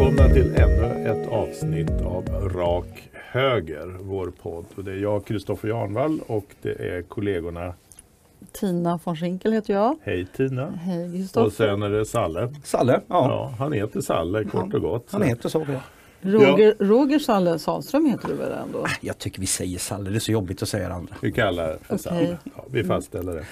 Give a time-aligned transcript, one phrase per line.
[0.00, 4.64] välkomna till ännu ett avsnitt av Rak Höger, vår podd.
[4.76, 7.74] Och det är jag, Kristoffer Jarnvall och det är kollegorna
[8.52, 9.98] Tina von Schinkel heter jag.
[10.02, 10.70] Hej Tina.
[10.70, 11.46] Hej Kristoffer.
[11.46, 12.54] Och sen är det Salle.
[12.64, 13.02] Salle, ja.
[13.08, 15.06] Ja, han heter Salle kort och gott.
[15.10, 15.66] Han heter så.
[15.68, 15.80] Ja.
[16.20, 18.86] Roger, Roger Salle Sahlström heter du väl ändå?
[19.00, 21.14] Jag tycker vi säger Salle, det är så jobbigt att säga det andra.
[21.22, 21.98] Vi kallar det för Okej.
[21.98, 22.38] Salle.
[22.56, 23.44] Ja, vi fastställer det.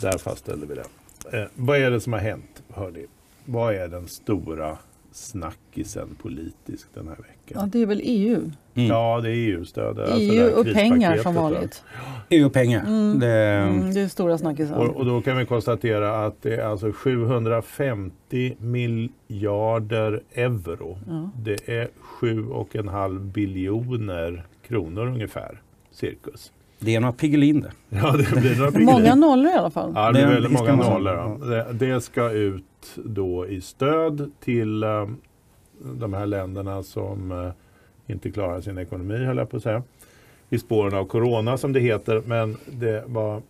[0.00, 1.38] Där fastställer vi det.
[1.38, 2.62] Eh, vad är det som har hänt?
[2.74, 3.06] Hörni?
[3.44, 4.78] Vad är den stora
[5.12, 7.70] snackisen politiskt den här Ja, veckan?
[7.70, 8.50] det är väl EU.
[8.74, 8.88] Mm.
[8.88, 9.98] Ja, det är EU-stöd.
[10.00, 11.42] alltså det EU och pengar som va?
[11.42, 11.82] vanligt.
[12.28, 12.84] EU-pengar.
[13.20, 14.74] Det, Mm, det är stora snackisen.
[14.74, 20.98] Och, och då kan vi konstatera att det är alltså 750 miljarder euro.
[21.08, 21.30] Ja.
[21.36, 21.88] Det är
[22.20, 25.60] 7,5 biljoner kronor ungefär,
[25.90, 26.52] cirkus.
[26.84, 27.70] Det är några Piggelin det.
[27.88, 29.92] Ja, det blir några Många nollor i alla fall.
[29.94, 31.72] Ja, det är Det- väldigt många nollor.
[31.72, 32.64] det ska ut
[33.04, 35.08] då i stöd till eh,
[35.94, 39.82] de här länderna som eh, inte klarar sin ekonomi, höll jag på att säga.
[40.50, 42.22] I spåren av corona som det heter.
[42.26, 43.42] Men det var,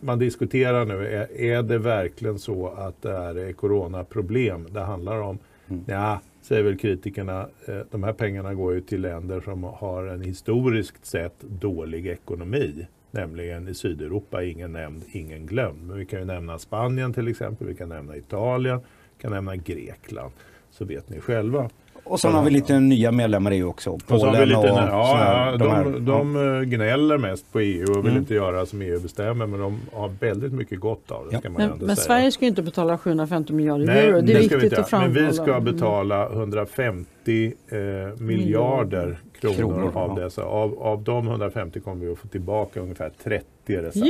[0.00, 3.10] man diskuterar nu, är, är det verkligen så att det
[3.48, 5.38] är coronaproblem det handlar om?
[5.68, 5.82] Mm.
[5.86, 7.48] Ja, säger väl kritikerna.
[7.66, 12.86] Eh, de här pengarna går ju till länder som har en historiskt sett dålig ekonomi.
[13.10, 15.86] Nämligen i Sydeuropa, ingen nämnd, ingen glömd.
[15.86, 18.80] Men vi kan ju nämna Spanien till exempel, vi kan nämna Italien,
[19.16, 20.32] vi kan nämna Grekland.
[20.70, 21.70] Så vet ni själva.
[22.08, 23.90] Och sen har vi lite nya medlemmar i EU också.
[23.90, 28.06] Och Polen lite, och ja, ja, de de, de gnäller mest på EU och vill
[28.10, 28.16] Mm.
[28.16, 31.32] inte göra som EU bestämmer men de har väldigt mycket gott av det.
[31.34, 31.38] Ja.
[31.40, 32.06] Ska man ju Men, ändå men säga.
[32.06, 34.20] Sverige ska ju inte betala 750 miljarder Nej, euro.
[34.20, 35.14] Det är vi viktigt inte att framhålla.
[35.14, 35.64] Men vi ska Mm.
[35.64, 40.24] betala 150 eh, miljarder kronor, Kronor, av ja.
[40.24, 40.42] dessa.
[40.44, 44.06] Av, av de 150 kommer vi att få tillbaka ungefär 30 recept.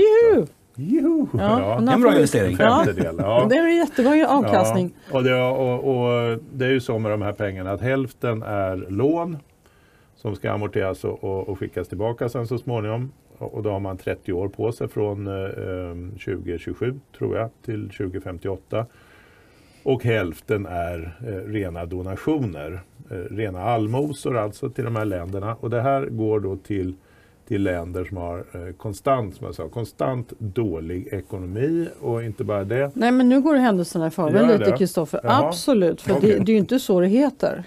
[0.77, 1.27] Juhu!
[1.33, 1.93] Ja, Ja.
[1.93, 2.57] En bra investering.
[2.59, 3.17] Ja, femtedel.
[3.19, 3.47] Ja.
[3.51, 4.95] det är en jättebra avkastning.
[5.11, 8.43] Ja, och, det, och, och det är ju så med de här pengarna att hälften
[8.43, 9.37] är lån
[10.17, 13.13] som ska amorteras och, och, och skickas tillbaka sen så småningom.
[13.39, 17.91] Och, och då har man 30 år på sig från eh, 2027 tror jag till
[17.91, 18.87] 2058.
[19.83, 22.81] Och hälften är eh, rena donationer,
[23.11, 25.57] eh, rena allmosor alltså till de här länderna.
[25.61, 26.95] Och det här går då till,
[27.49, 32.65] till länder som har eh, konstant, som jag sa, konstant dålig ekonomi och inte bara
[32.65, 32.91] det.
[32.95, 34.77] Nej men nu går det händelserna i förväg lite det?
[34.79, 35.21] Kristoffer.
[35.25, 36.31] Absolut, för Okej.
[36.31, 37.65] det, det är ju inte så det heter.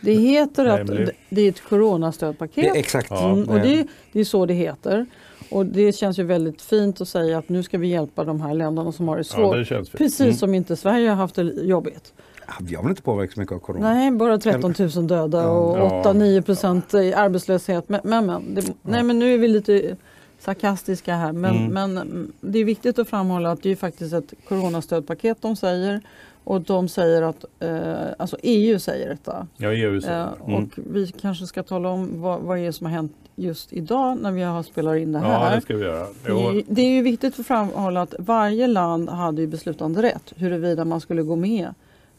[0.00, 2.54] Det heter att det, det är ett coronastödpaket.
[2.64, 3.10] Det är exakt.
[3.10, 3.32] Ja.
[3.32, 5.06] Mm, och det, det är så det heter.
[5.50, 8.54] Och det känns ju väldigt fint att säga att nu ska vi hjälpa de här
[8.54, 9.56] länderna som har det Ja, svårt.
[9.56, 9.98] det känns fint.
[9.98, 10.34] Precis Mm.
[10.34, 12.12] som inte Sverige har haft det jobbigt.
[12.46, 13.94] Ja, Vi har väl inte påverkats så mycket av corona?
[13.94, 16.02] Nej, bara 13 000 döda och Ja.
[16.04, 17.88] 8-9 procent i arbetslöshet.
[17.88, 19.96] Men, men, men, det, nej, men nu är vi lite
[20.38, 21.32] sarkastiska här.
[21.32, 21.72] Men, Mm.
[21.72, 26.00] men mm, det är viktigt att framhålla att det är faktiskt ett coronastödpaket de säger.
[26.44, 29.46] Och de säger att, eh, alltså EU säger detta.
[29.56, 30.52] Ja, EU säger Eh, det.
[30.52, 30.64] Mm.
[30.64, 34.18] Och vi kanske ska tala om vad, vad det är som har hänt just idag
[34.22, 35.48] när vi har spelar in det här.
[35.50, 36.06] Ja, det ska vi göra.
[36.24, 39.46] Det är, ju, Jo, det är ju viktigt att framhålla att varje land hade ju
[39.46, 41.68] beslutande rätt huruvida man skulle gå med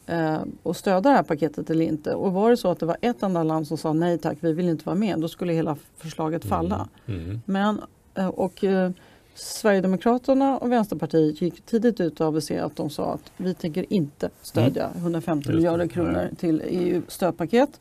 [0.07, 2.16] eh, och stödja det här paketet eller inte.
[2.16, 4.53] Och var det så att det var ett enda land som sa nej tack, vi
[4.53, 6.88] vill inte vara med, då skulle hela förslaget falla.
[7.06, 7.41] mm.
[7.45, 7.81] Men,
[8.16, 8.91] eh, och eh,
[9.35, 14.29] Sverigedemokraterna och Vänsterpartiet gick tidigt ut och aviserade att de sa att vi tänker inte
[14.41, 17.79] stödja 150 Just det, miljarder kronor till EU-stödpaket.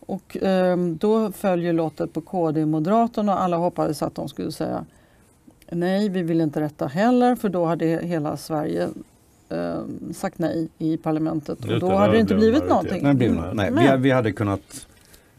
[0.00, 4.52] Och eh, då följer lottet på KD och Moderaterna och alla hoppades att de skulle
[4.52, 4.84] säga
[5.70, 8.88] nej, vi vill inte detta heller för då hade hela Sverige
[9.48, 9.82] eh,
[10.12, 13.02] sagt nej i parlamentet och då hade det inte blev blivit någonting.
[13.02, 13.54] Nej, något.
[13.54, 14.86] Nej, Men- vi, vi hade kunnat...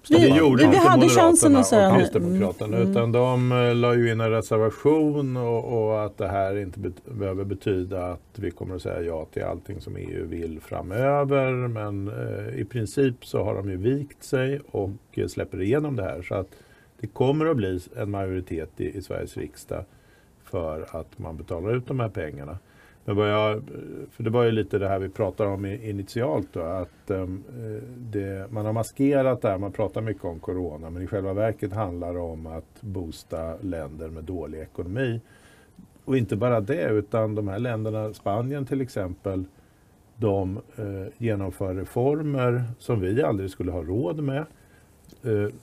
[0.10, 2.02] Vi- Det gjorde vi inte hade Moderaterna chansen att säga och nej.
[2.02, 2.92] Kristdemokraterna Mm.
[2.92, 7.06] utan de eh, la ju in en reservation och, och att det här inte bet-
[7.20, 11.52] behöver betyda att vi kommer att säga ja till allting som EU vill framöver.
[11.68, 16.04] Men eh, i princip så har de ju vikt sig och eh, släpper igenom det
[16.04, 16.22] här.
[16.22, 16.48] Så att
[17.00, 19.84] det kommer att bli en majoritet i, i Sveriges riksdag
[20.44, 22.58] för att man betalar ut de här pengarna.
[23.06, 23.62] Men vad jag,
[24.12, 27.44] för det var ju lite det här vi pratade om initialt då, att ehm,
[27.98, 31.74] det, man har maskerat det här, man pratar mycket om corona, men i själva verket
[31.74, 35.22] handlar det om att boosta länder med dålig ekonomi.
[36.06, 39.46] Och inte bara det, utan de här länderna, Spanien till exempel,
[40.16, 44.46] de eh, genomför reformer som vi aldrig skulle ha råd med.
[45.24, 45.54] Eh,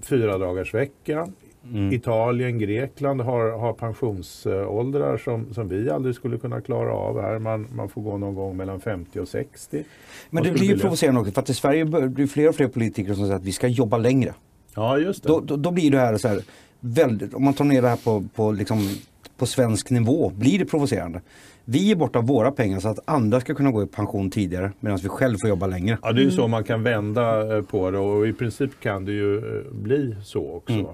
[0.00, 1.28] fyra dagars vecka.
[1.72, 1.92] Mm.
[1.92, 7.38] Italien, Grekland har, har pensionsåldrar som, som vi aldrig skulle kunna klara av här.
[7.38, 9.84] Man, man får gå någon gång mellan 50 och 60.
[10.30, 13.14] Men det blir ju provocerande också för att i Sverige blir fler och fler politiker
[13.14, 14.34] som säger att vi ska jobba längre.
[14.74, 15.28] Ja, just det.
[15.28, 16.42] Då, då, då blir det här så här
[16.80, 18.88] väldigt, om man tar ner det här på, på liksom
[19.36, 21.20] på svensk nivå blir det provocerande.
[21.64, 24.72] Vi ger bort av våra pengar så att andra ska kunna gå i pension tidigare
[24.80, 25.98] medan vi själv får jobba längre.
[26.02, 29.04] Ja, det är ju så man kan vända eh, på det och i princip kan
[29.04, 30.72] det ju eh, bli så också.
[30.72, 30.86] Mm.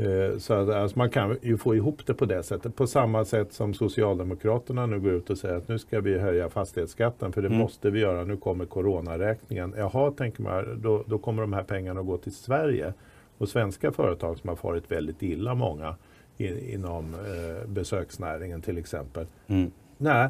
[0.00, 2.76] Eh, Så att, alltså man kan ju få ihop det på det sättet.
[2.76, 6.48] På samma sätt som Socialdemokraterna nu går ut och säger att nu ska vi höja
[6.48, 7.58] fastighetsskatten för det Mm.
[7.58, 8.24] måste vi göra.
[8.24, 9.74] Nu kommer coronaräkningen.
[9.78, 12.92] Jaha, tänker man, då, då kommer de här pengarna att gå till Sverige.
[13.38, 15.94] Och svenska företag som har farit väldigt illa, många
[16.36, 19.26] i, inom eh, besöksnäringen till exempel.
[19.46, 19.70] Mm.
[19.98, 20.28] Nej,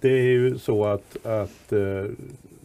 [0.00, 1.80] det är ju så att, att eh,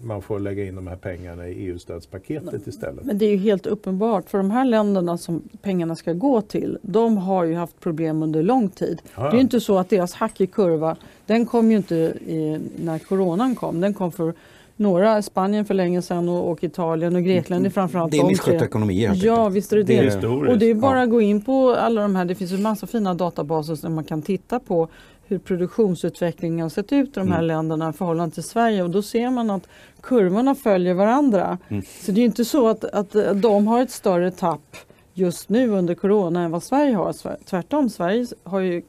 [0.04, 3.06] man får lägga in de här pengarna i EU-stödspaketet istället.
[3.06, 6.78] Men det är ju helt uppenbart, för de här länderna som pengarna ska gå till,
[6.82, 9.02] de har ju haft problem under lång tid.
[9.16, 9.22] Ja.
[9.24, 10.96] Det är ju inte så att deras hackig kurva,
[11.26, 13.82] den kom ju inte i, när coronan kom.
[13.82, 14.34] Den kom för
[14.78, 17.64] några, Spanien för länge sedan och, och Italien och Grekland.
[17.64, 20.14] Det är framförallt Det är misskötta ekonomier Ja, visst är det Det det.
[20.28, 20.48] är.
[20.50, 21.04] Och det är bara Ja.
[21.04, 24.04] att gå in på alla de här, det finns ju massa fina databaser där man
[24.04, 24.88] kan titta på
[25.28, 27.48] hur produktionsutvecklingen har sett ut i de här Mm.
[27.48, 29.68] länderna i förhållande till Sverige och då ser man att
[30.02, 31.58] kurvorna följer varandra.
[31.68, 31.84] Mm.
[32.02, 34.76] Så det är inte så att, att de har ett större tapp
[35.14, 37.14] just nu under corona än vad Sverige har.
[37.46, 38.82] Tvärtom, Sverige har ju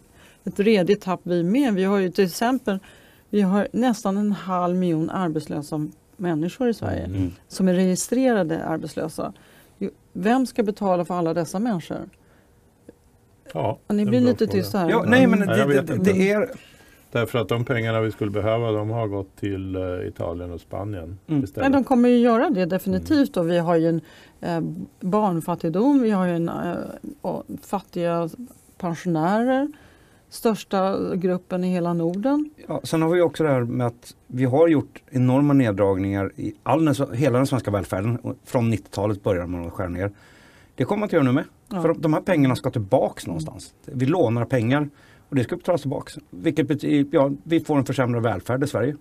[0.45, 1.75] ett redigt tapp vi med.
[1.75, 2.79] Vi har ju till exempel
[3.31, 7.33] vi har nästan en halv miljon arbetslösa människor i Sverige Mm.
[7.49, 9.33] som är registrerade arbetslösa.
[10.13, 12.09] Vem ska betala för alla dessa människor?
[13.53, 14.91] Ja, Ja, Ni blir lite tysta här.
[14.91, 16.51] Ja, nej men det, det, det, det är...
[17.13, 21.19] Därför att de pengarna vi skulle behöva de har gått till eh, Italien och Spanien
[21.27, 21.45] Mm.
[21.55, 23.37] Men de kommer ju göra det definitivt.
[23.37, 24.01] Och vi har ju en
[24.41, 24.61] eh,
[25.01, 26.75] barnfattigdom, vi har ju en, eh,
[27.21, 28.29] och fattiga
[28.79, 29.69] pensionärer.
[30.29, 32.51] Största gruppen i hela Norden.
[32.69, 36.55] Ja, sen har vi också det här med att vi har gjort enorma neddragningar i
[36.63, 38.17] all den, hela den svenska välfärden.
[38.17, 40.11] Och Från 90-talet började man skära ner.
[40.77, 41.45] Det kommer man att göra nu med.
[41.73, 41.83] Ja.
[41.83, 43.75] För de här pengarna ska tillbaks någonstans.
[43.85, 44.89] Vi lånar pengar
[45.29, 46.19] och det ska betalas tillbaks.
[46.31, 48.97] Vilket betyder, ja, vi får en försämrad välfärd i Sverige.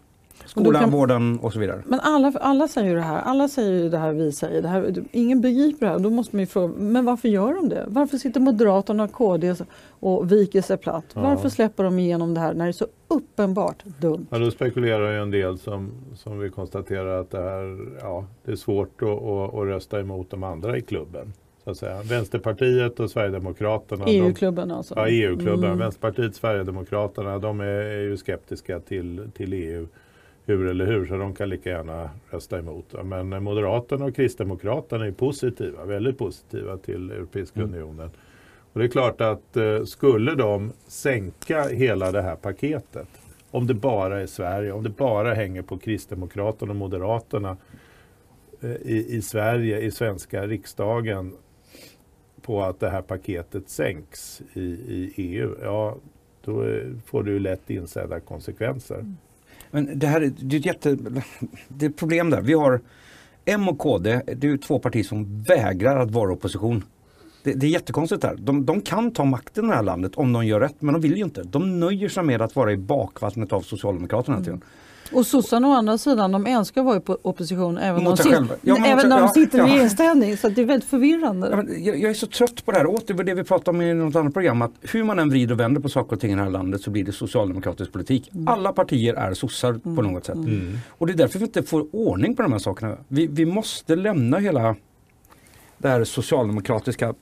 [0.45, 1.83] Skolan, kan- vården och så vidare.
[1.86, 3.22] Men alla, alla säger ju det här.
[3.22, 4.62] Alla säger ju det här vi säger.
[4.62, 6.00] Det här, ingen begriper det här.
[6.00, 7.86] Då måste man ju fråga, men varför gör de det?
[7.88, 9.56] Varför sitter Moderaterna och KD
[9.89, 11.06] och viker sig platt?
[11.13, 11.22] Ja.
[11.22, 14.25] Varför släpper de igenom det här när det är så uppenbart dumt?
[14.30, 18.51] Ja, då spekulerar ju en del som, som vi konstaterar att det, här, ja, det
[18.51, 21.33] är svårt att, att, att rösta emot de andra i klubben.
[21.65, 22.01] Så att säga.
[22.03, 24.06] Vänsterpartiet och Sverigedemokraterna.
[24.06, 24.94] de, EU-klubben alltså.
[24.97, 25.63] ja, EU-klubben.
[25.63, 25.77] Mm.
[25.77, 29.88] Vänsterpartiet, Sverigedemokraterna, de är, är ju skeptiska till, till EU.
[30.45, 32.95] Hur eller hur, så de kan lika gärna rösta emot.
[33.03, 37.73] Men Moderaterna och Kristdemokraterna är positiva, väldigt positiva till Europeiska Mm.
[37.73, 38.09] unionen.
[38.73, 43.07] Och det är klart att eh, skulle de sänka hela det här paketet,
[43.51, 47.57] om det bara är Sverige, om det bara hänger på Kristdemokraterna och Moderaterna
[48.62, 51.33] eh, i, i Sverige, i svenska riksdagen,
[52.45, 55.95] på att det här paketet sänks i, i EU, ja
[56.45, 56.65] då
[57.06, 59.06] får ju lätt insedda konsekvenser.
[59.71, 60.97] Men det här är, det är ett jätte...
[61.68, 62.42] Det är ett problem där.
[62.42, 62.81] Vi har
[63.45, 66.83] M och KD, det är två partier som vägrar att vara opposition.
[67.44, 68.36] Det, det är jättekonstigt där.
[68.39, 71.01] De, de kan ta makten i det här landet om de gör rätt, men de
[71.01, 71.44] vill ju inte.
[71.44, 74.62] De nöjer sig med att vara i bakvattnet av Socialdemokraterna tiden.
[75.11, 78.23] Och sossarna å andra sidan, de älskar att vara i po- opposition även, Mot de,
[78.23, 78.49] sit-.
[78.61, 79.67] Ja, även när de ja, sitter i ja.
[79.67, 80.37] regeringsställning.
[80.37, 81.49] Så att det är väldigt förvirrande.
[81.49, 83.81] Ja, men jag, jag är så trött på det här, åter det vi pratade om
[83.81, 86.31] i något annat program, att hur man än vrider och vänder på saker och ting
[86.31, 88.31] i det här landet så blir det socialdemokratisk politik.
[88.47, 90.35] Alla partier är sossar på något sätt.
[90.35, 90.77] Mm.
[90.89, 92.97] Och det är därför vi inte får ordning på de här sakerna.
[93.07, 94.75] Vi, vi måste lämna hela
[95.77, 97.13] det här socialdemokratiska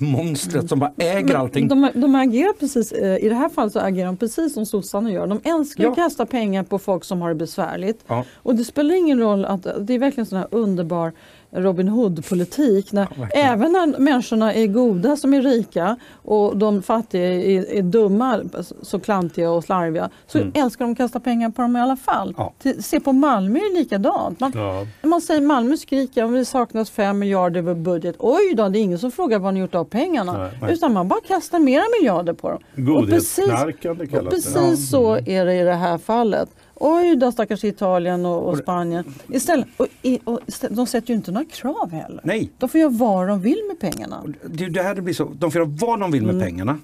[0.00, 1.68] monstret som bara äger allting.
[1.68, 5.12] De, de agerar precis, eh, I det här fallet så agerar de precis som sossarna
[5.12, 5.26] gör.
[5.26, 5.90] De älskar Ja.
[5.90, 8.04] att kasta pengar på folk som har det besvärligt.
[8.06, 8.24] Ja.
[8.34, 11.12] Och det spelar ingen roll att det är verkligen sån här underbar
[11.54, 12.92] Robin Hood-politik.
[12.92, 17.82] När, Ja, även när människorna är goda som är rika och de fattiga är, är
[17.82, 18.40] dumma,
[18.82, 20.52] så klantiga och slarviga, så Mm.
[20.54, 22.34] älskar de att kasta pengar på dem i alla fall.
[22.36, 22.52] Ja.
[22.80, 24.40] Se på Malmö är likadant.
[24.40, 24.86] Man, Ja.
[25.02, 28.16] man säger Malmö skriker om det saknas fem miljarder över budget.
[28.18, 30.32] Oj då, det är ingen som frågar vad ni gjort av pengarna.
[30.38, 30.72] Nej, nej.
[30.72, 32.58] Utan man bara kastar mera miljarder på dem.
[32.96, 34.30] Och precis, Godhetsknarkande och kallas det.
[34.30, 36.48] precis så är det i det här fallet.
[36.74, 39.04] Oj då stackars Italien och, och Spanien.
[39.28, 39.86] Istället, och,
[40.24, 42.20] och istället, de sätter ju inte några krav heller.
[42.24, 44.24] Nej, De får göra vad de vill med pengarna.
[44.50, 45.24] det det här det blir så.
[45.38, 46.46] De får göra vad de vill med Mm.
[46.46, 46.78] pengarna.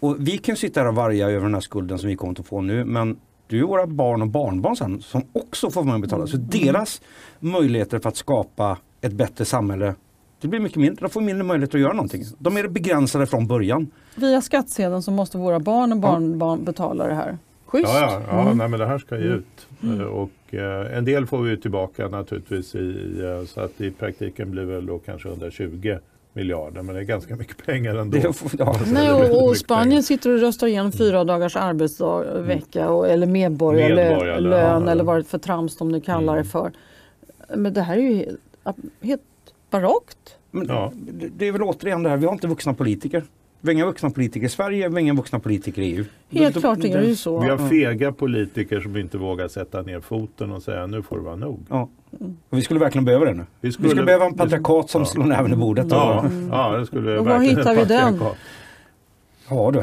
[0.00, 2.46] Och vi kan sitta här och varga över den här skulden som vi kommer att
[2.46, 2.84] få nu.
[2.84, 6.26] Men det är våra barn och barnbarn sen som också får vara med och betala.
[6.26, 7.00] Så deras
[7.40, 9.94] möjligheter för att skapa ett bättre samhälle
[10.40, 11.06] det blir mycket mindre.
[11.06, 12.24] De får mindre möjlighet att göra någonting.
[12.38, 13.90] De är begränsade från början.
[14.14, 17.38] Via skattsedeln så måste våra barn och barnbarn betala det här.
[17.72, 17.92] Schysst!
[17.92, 18.58] Ja, ja, ja Mm.
[18.58, 19.38] nej, men det här ska ju Mm.
[19.38, 20.00] ut.
[20.00, 22.74] Eh, Och eh, en del får vi ju tillbaka naturligtvis.
[22.74, 25.98] I, eh, så att i praktiken blir väl då kanske 120
[26.32, 28.18] miljarder, men det är ganska mycket pengar ändå.
[28.18, 28.76] Det, ja.
[28.86, 30.02] Nej, det är väldigt och, och Spanien pengar.
[30.02, 34.90] sitter och röstar igenom fyra dagars arbetsdag, vecka och, eller medborgarlön ja.
[34.90, 36.44] eller vad det för trams de nu kallar det Mm.
[36.50, 36.72] för.
[37.56, 38.40] Men det här är ju helt,
[39.02, 39.22] helt
[39.70, 40.36] barockt.
[40.50, 40.92] Men Ja.
[40.94, 43.24] det, det är väl återigen det här, vi har inte vuxna politiker.
[43.64, 46.04] Vi har inga vuxna politiker i Sverige, vi har inga vuxna politiker i EU.
[46.30, 47.40] Helt Då- klart då- är det ju så.
[47.40, 51.22] Vi har fega politiker som inte vågar sätta ner foten och säga nu får det
[51.22, 51.66] vara nog.
[51.70, 51.88] Ja.
[52.50, 53.44] Och vi skulle verkligen behöva det nu.
[53.60, 55.06] Vi Vi skulle behöva en patriarkat som Ja.
[55.06, 55.86] slår näven i bordet.
[55.90, 58.20] Ja, ja, det skulle Och var verkligen hittar vi den?
[59.48, 59.82] ja du.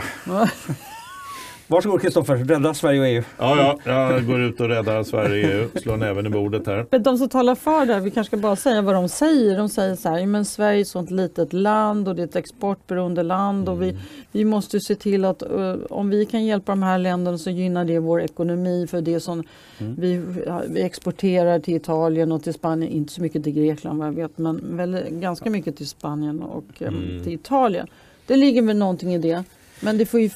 [1.71, 3.23] Varsågod Kristoffer, rädda Sverige och EU.
[3.38, 6.85] Ja, ja, jag går ut och räddar Sverige och EU, slår näven i bordet här.
[6.91, 9.57] Men de som talar för det här, vi kanske ska bara säga vad de säger.
[9.57, 12.35] De säger så här, men Sverige är ett sånt litet land och det är ett
[12.35, 13.97] exportberoende land och vi,
[14.31, 17.85] vi måste se till att eh, om vi kan hjälpa de här länderna så gynnar
[17.85, 19.43] det vår ekonomi för det som
[19.77, 24.07] vi, ja, vi exporterar till Italien och till Spanien, inte så mycket till Grekland vad
[24.07, 27.23] jag vet, men väl ganska mycket till Spanien och eh, Mm.
[27.23, 27.88] till Italien.
[28.27, 29.43] Det ligger väl någonting i det.
[29.81, 30.29] Men det får ju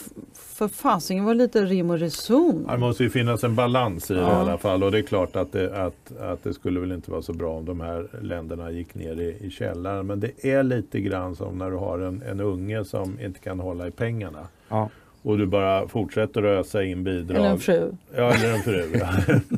[0.70, 2.68] för fasingen vara lite rim och reson.
[2.72, 5.36] Det måste ju finnas en balans i det i alla fall och det är klart
[5.36, 8.72] att det, att, att det skulle väl inte vara så bra om de här länderna
[8.72, 10.08] gick ner i, i källaren.
[10.08, 13.60] Men det är lite grann som när du har en, en unge som inte kan
[13.60, 14.48] hålla i pengarna.
[14.70, 14.90] Ja.
[15.22, 17.38] Och du bara fortsätter ösa in bidrag.
[17.38, 17.92] Eller en fru.
[18.16, 18.84] Ja, eller en fru.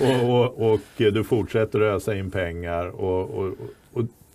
[0.00, 2.86] Och, och, och du fortsätter ösa in pengar.
[2.86, 3.52] Och, och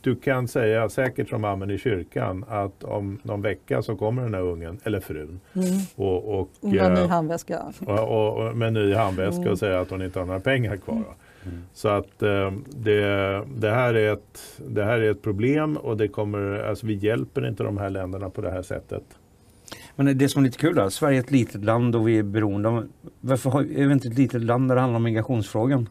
[0.02, 4.34] du kan säga säkert som amen i kyrkan att om någon vecka så kommer den
[4.34, 5.68] här ungen, eller frun, Mm.
[5.96, 7.62] och, och, en ny eh, handväska.
[7.86, 9.52] och, och, och med ny handväska Mm.
[9.52, 11.04] och säga att hon inte har några pengar kvar.
[11.74, 13.02] Så att eh, det,
[13.56, 17.48] det, här är ett, det här är ett problem och det kommer, alltså vi hjälper
[17.48, 19.04] inte de här länderna på det här sättet.
[19.96, 22.24] Men det som är lite kul då, Sverige är ett litet land och vi är
[22.24, 22.88] beroende av...
[23.22, 25.90] Varför har, är vi inte ett litet land när det handlar om migrationsfrågan?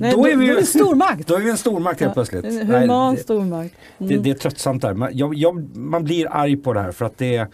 [0.00, 1.26] Nej, då är vi då ju en stormakt.
[1.28, 2.44] då är vi en stormakt helt Ja, plötsligt.
[2.44, 3.74] En human det, stormakt.
[3.98, 4.22] det, Mm.
[4.22, 4.94] det är tröttsamt där.
[4.94, 7.46] Man, jag, jag, man blir arg på det här för att det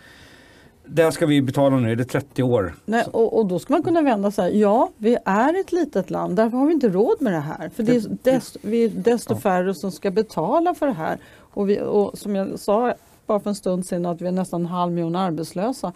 [0.89, 2.75] det här ska vi betala nu, det är 30 år.
[2.85, 4.59] Nej, och, och då ska man kunna vända sig.
[4.61, 6.37] Ja, vi är ett litet land.
[6.37, 7.71] Därför har vi inte råd med det här.
[7.77, 11.19] För det är desto, vi är desto färre som ska betala för det här.
[11.39, 12.95] Och, vi, och som jag sa
[13.27, 15.93] bara för en stund sedan att vi är nästan en halv miljon arbetslösa.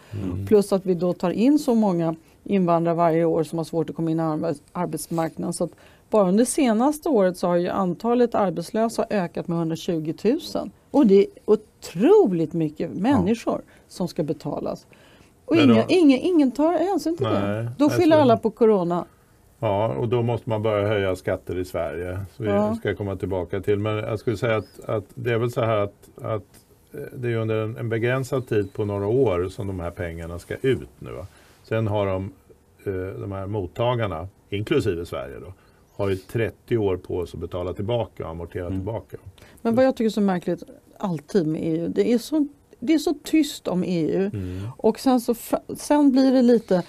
[0.49, 3.97] Plus att vi då tar in så många invandrare varje år som har svårt att
[3.97, 5.53] komma in i arbets- arbetsmarknaden.
[5.53, 5.69] Så
[6.11, 10.39] bara under senaste året så har ju antalet arbetslösa ökat med 120 000.
[10.91, 14.87] Och det är otroligt mycket människor som ska betalas.
[15.45, 17.71] Och då- ingen, ingen, ingen tar hänsyn till Nej, det.
[17.79, 19.05] Då alltså- skyller alla på corona.
[19.59, 22.19] Ja, och då måste man börja höja skatter i Sverige.
[22.37, 22.75] Så vi Ja.
[22.75, 23.79] ska komma tillbaka till.
[23.79, 26.45] Men jag skulle säga att, att det är väl så här att, att
[27.13, 30.57] det är under en, en begränsad tid på några år som de här pengarna ska
[30.63, 31.11] ut nu.
[31.13, 31.27] va.
[31.65, 32.33] Sen har de,
[32.85, 35.53] eh, de här mottagarna, inklusive Sverige då,
[35.97, 38.79] har ju 30 år på sig att betala tillbaka och amortera Mm.
[38.79, 39.17] tillbaka.
[39.63, 40.63] Men vad jag tycker är så märkligt
[40.99, 42.47] alltid med EU, det är så,
[42.79, 44.31] det är så tyst om EU.
[44.35, 44.61] Mm.
[44.77, 45.35] Och sen, så,
[45.77, 46.83] sen blir det lite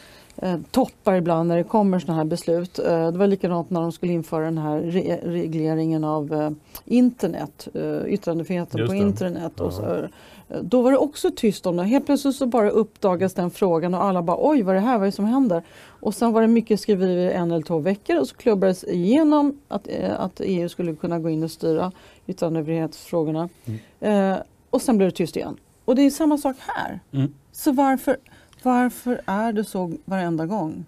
[0.72, 2.80] toppar ibland när det kommer sådana här beslut.
[2.80, 6.50] Eh, det var likadant när de skulle införa den här re regleringen av eh,
[6.86, 9.60] internet, eh, yttrandefriheten på internet.
[9.60, 11.84] Och så, eh, då var det också tyst om det.
[11.84, 14.98] Helt plötsligt så bara uppdagas den frågan och alla bara oj vad är det här,
[14.98, 15.64] vad är det som händer?
[15.86, 19.88] Och sen var det mycket skriverier en eller två veckor och så klubbades igenom att,
[19.88, 21.92] eh, att EU skulle kunna gå in och styra
[22.28, 23.50] yttrandefrihetsfrågorna.
[24.00, 24.36] Eh,
[24.70, 25.58] och sen blev det tyst igen.
[25.86, 27.00] Och det är samma sak här.
[27.12, 27.34] Mm.
[27.52, 28.18] Så varför,
[28.64, 30.86] varför är det så varenda gång?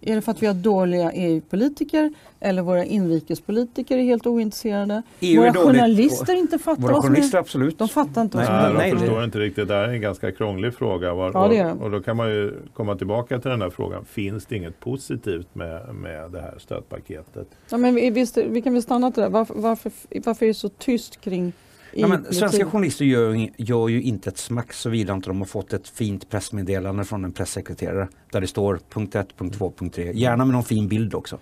[0.00, 5.02] Är det för att vi har dåliga EU-politiker eller våra inrikespolitiker är helt ointresserade?
[5.20, 7.78] EU våra journalister inte fattar Våra vad som journalister absolut.
[7.78, 8.82] De fattar inte vad som Nej, händer.
[8.82, 9.68] de nej, förstår inte riktigt.
[9.68, 11.14] Det här är en ganska krånglig fråga.
[11.14, 14.04] Var, Ja, det är och då kan man ju komma tillbaka till den här frågan.
[14.04, 17.48] Finns det inget positivt med, med det här stödpaketet?
[17.70, 19.28] Ja, men vi, visst, vi kan väl stanna till det.
[19.28, 19.92] Varför, varför,
[20.24, 21.52] varför är det så tyst kring
[21.92, 25.72] Ja, men svenska journalister gör, gör ju inte ett smack såvida inte de har fått
[25.72, 30.12] ett fint pressmeddelande från en pressekreterare där det står punkt 1, punkt 2, punkt 3.
[30.12, 31.38] Gärna med någon fin bild också.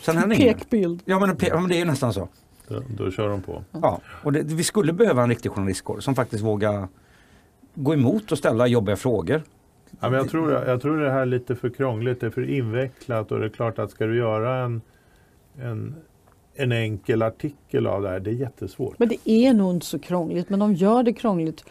[0.00, 0.36] Sen händer.
[0.36, 1.02] Pekbild.
[1.04, 2.28] Ja men, pe- ja men det är ju nästan så.
[2.68, 3.64] Då, då kör de på.
[3.70, 4.00] Ja.
[4.06, 6.88] Och det, vi skulle behöva en riktig journalistkår som faktiskt vågar
[7.74, 9.42] gå emot och ställa jobbiga frågor.
[10.00, 12.50] Ja, men jag, tror, jag tror det här är lite för krångligt, det är för
[12.50, 14.80] invecklat och det är klart att ska du göra en,
[15.60, 15.94] en,
[16.56, 18.98] en enkel artikel av det här, det är jättesvårt.
[18.98, 21.64] Men det är nog inte så krångligt, men de gör det krångligt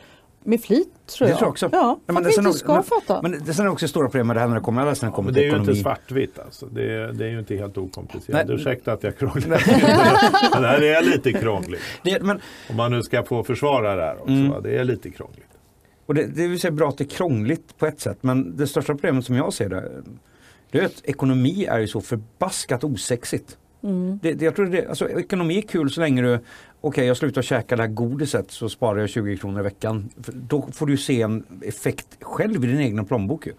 [0.43, 1.37] med flit tror Det jag.
[1.39, 1.69] tror jag också.
[1.71, 3.21] Ja, Ja, men det- sen ska men- fatta.
[3.21, 4.91] Men det, sen är det också stora problem med det här när det kommer, alla
[5.01, 5.69] när det kommer till det är ju ekonomi.
[5.71, 6.65] inte svartvitt alltså.
[6.65, 8.47] Det är, det är ju inte helt okomplicerat.
[8.47, 8.55] Nej.
[8.55, 9.63] Ursäkta att jag krånglar.
[10.53, 11.81] men det här är lite krångligt.
[12.03, 12.39] Det, men,
[12.69, 14.31] Om man nu ska få försvara det här också.
[14.31, 14.63] Mm.
[14.63, 15.47] Det är lite krångligt.
[16.05, 18.67] och det, det vill säga bra att det är krångligt på ett sätt men det
[18.67, 19.91] största problemet som jag ser det,
[20.71, 23.57] det är att ekonomi är ju så förbaskat osexigt.
[23.85, 24.19] Mm.
[24.21, 26.43] Det, det, jag tror det, alltså, ekonomi är kul så länge du, okej
[26.81, 30.09] okay, jag slutar käka det här godiset så sparar jag 20 kronor i veckan.
[30.23, 33.47] För då får du se en effekt själv i din egna plånbok.
[33.47, 33.53] Ju.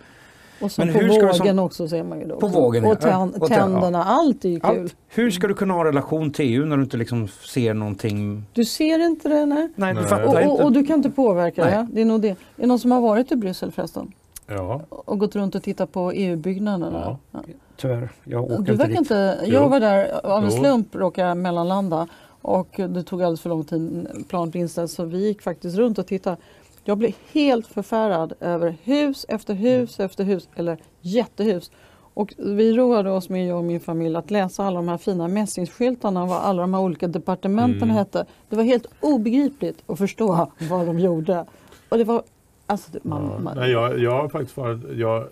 [0.61, 2.37] Och så Men på hur ska du vågen som- också ser man ju då.
[2.37, 2.91] På vågen, ja.
[2.91, 4.81] och tän- Och tän- tänderna, allt är ju kul.
[4.81, 4.97] Allt.
[5.09, 8.45] Hur ska du kunna ha relation till EU när du inte liksom ser någonting?
[8.53, 9.69] Du ser inte det, nej.
[9.75, 10.09] Nej, du Nej.
[10.09, 10.49] fattar Och, inte.
[10.53, 11.73] och, och du kan inte påverka Nej.
[11.73, 11.87] det.
[11.93, 12.29] Det är nog det.
[12.29, 14.13] Är det någon som har varit i Bryssel förresten?
[14.47, 17.19] Ja, Och gått runt och tittat på EU-byggnaderna?
[17.33, 17.41] Ja.
[17.77, 18.99] Tyvärr, jag åker Du inte dit.
[18.99, 19.39] inte...
[19.45, 19.53] Jo.
[19.55, 22.09] Jag var där av en slump, råkade jag mellanlanda.
[22.43, 25.99] Och det tog alldeles för lång tid, planet blev inställt, så vi gick faktiskt runt
[25.99, 26.37] och tittade.
[26.85, 31.71] Jag blev helt förfärad över hus efter hus efter hus, eller jättehus.
[32.15, 35.29] Och vi roade oss med, jag och min familj, att läsa alla de här fina
[35.29, 37.97] mässingsskyltarna, vad alla de här olika departementen Mm.
[37.97, 38.27] hette.
[38.49, 41.45] Det var helt obegripligt att förstå vad de gjorde.
[41.89, 42.23] Och det var...
[42.67, 43.39] Alltså, man, ja.
[43.39, 45.27] man, Nej, jag, jag har faktiskt varit, jag,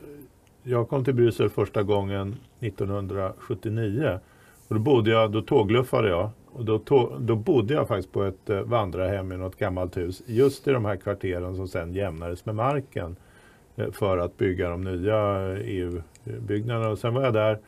[0.64, 4.18] jag kom till Bryssel första gången 1979.
[4.68, 6.30] Och då, bodde jag, då tågluffade jag.
[6.52, 6.80] Och då,
[7.18, 10.22] då bodde jag faktiskt på ett eh, vandrarhem i något gammalt hus.
[10.26, 13.16] Just i de här kvarteren som sen jämnades med marken.
[13.76, 15.16] Eh, för att bygga de nya
[15.52, 15.90] eh, e
[16.26, 16.88] EU-byggnaderna.
[16.88, 17.58] Och sen var jag där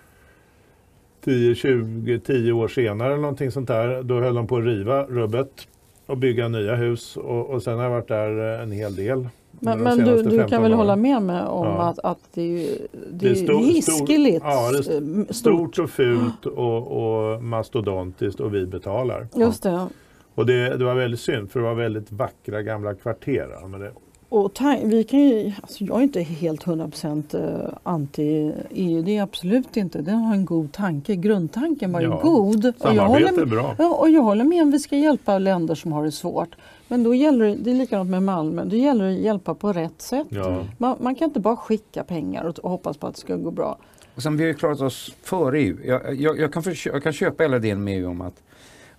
[1.25, 4.03] 10, 20, 10 år senare eller någonting sånt där.
[4.03, 5.69] Då höll de på att riva rubbet
[6.07, 7.17] och bygga nya hus.
[7.17, 9.29] Och, och sen har jag varit där en hel del.
[9.61, 10.79] Men, men du, du 15 kan väl åren.
[10.79, 11.83] hålla med mig om Ja.
[11.83, 15.79] att, att det är, ju- det Det är stor- hiskeligt ja, det är eh, stort.
[15.79, 16.87] Och fult och,
[17.33, 19.29] och mastodontiskt och vi betalar.
[19.35, 19.87] Just det.
[20.35, 23.49] Och det, det var väldigt synd för det var väldigt vackra gamla kvarter.
[23.69, 23.93] Men det,
[24.29, 24.53] Och
[24.85, 29.77] vi kan ju, alltså jag är inte helt 100% eh, anti-EU, det är jag absolut
[29.77, 30.03] inte.
[30.03, 31.17] Den har en god tanke.
[31.17, 32.67] Grundtanken var ju Ja, god.
[32.67, 33.75] Och jag, håller, är bra.
[33.79, 36.49] ja, och jag håller med om vi ska hjälpa länder som har det svårt.
[36.89, 39.73] Men då gäller det, det är likadant med Malmö, då gäller det att hjälpa på
[39.73, 40.27] rätt sätt.
[40.31, 40.65] Ja.
[40.79, 43.51] Man, man kan inte bara skicka pengar och, och hoppas på att det ska gå
[43.51, 43.79] bra.
[44.15, 45.77] Och sen vi har ju klarat oss före EU.
[45.85, 48.43] Jag, jag, jag, kan försö- jag kan köpa hela idén med EU om att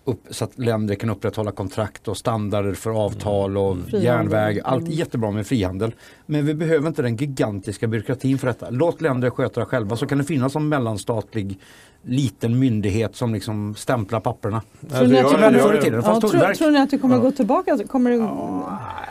[0.07, 4.03] upp, så att länder kan upprätthålla kontrakt och standarder för avtal och Frihandel.
[4.03, 4.59] järnväg.
[4.63, 4.97] Allt är Mm.
[4.99, 5.91] jättebra med frihandel.
[6.25, 8.67] Men vi behöver inte den gigantiska byråkratin för detta.
[8.69, 11.59] Låt länder sköta det själva så kan det finnas en mellanstatlig
[12.01, 14.61] liten myndighet som liksom stämplar papperna.
[14.89, 16.01] Tror ni att hade kommer- tiden.
[16.05, 17.21] Ja, tror, tror ni att kommer Ja.
[17.21, 17.77] gå tillbaka?
[17.87, 18.15] Kommer det,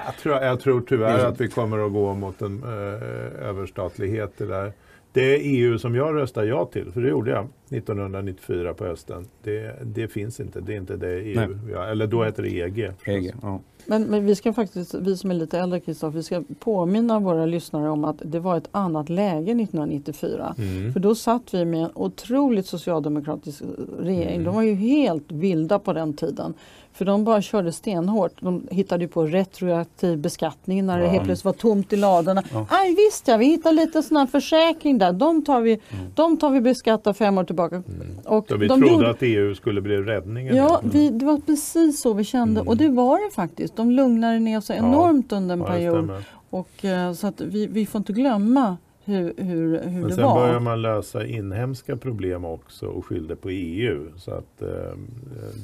[0.07, 4.33] Jag, tror, jag tror tyvärr att vi kommer att gå mot en eh, överstatlighet.
[4.38, 4.73] Det, där.
[5.16, 9.76] Det EU som jag röstade ja till, för det gjorde jag 1994 på hösten, det,
[9.83, 10.61] det finns inte.
[10.61, 11.38] Det är inte det EU,
[11.74, 12.92] har- eller då heter det EG.
[13.05, 13.61] EG, ja.
[13.87, 17.46] Men, men vi ska faktiskt, vi som är lite äldre Kristoffer, vi ska påminna våra
[17.46, 20.55] lyssnare om att det var ett annat läge 1994.
[20.59, 20.92] Mm.
[20.92, 23.62] För då satt vi med en otroligt socialdemokratisk
[23.98, 24.35] regering.
[24.35, 24.44] Mm.
[24.44, 26.55] De var ju helt vilda på den tiden.
[26.97, 28.33] För de bara körde stenhårt.
[28.41, 31.11] De hittade ju på retroaktiv beskattning när det Ja.
[31.11, 32.43] helt plötsligt var tomt i ladorna.
[32.53, 32.67] Ja.
[32.71, 35.13] Aj visst ja, vi hittar lite sån här försäkring där.
[35.13, 35.81] De tar vi,
[36.15, 37.83] de tar vi beskatta fem år tillbaka.
[38.25, 40.57] Och Så vi de trodde gjorde- att EU skulle bli räddningen.
[40.57, 42.69] Ja, vi, det var precis så vi kände Mm.
[42.69, 43.77] och det var det faktiskt.
[43.77, 44.87] De lugnade ner sig Ja.
[44.89, 46.11] enormt under en det period.
[46.51, 50.25] Och, eh, så att vi, vi får inte glömma hur, hur, hur Men det sen
[50.35, 54.07] börjar man lösa inhemska problem också och skyllde på EU.
[54.17, 54.69] Så att eh,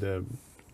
[0.00, 0.22] det,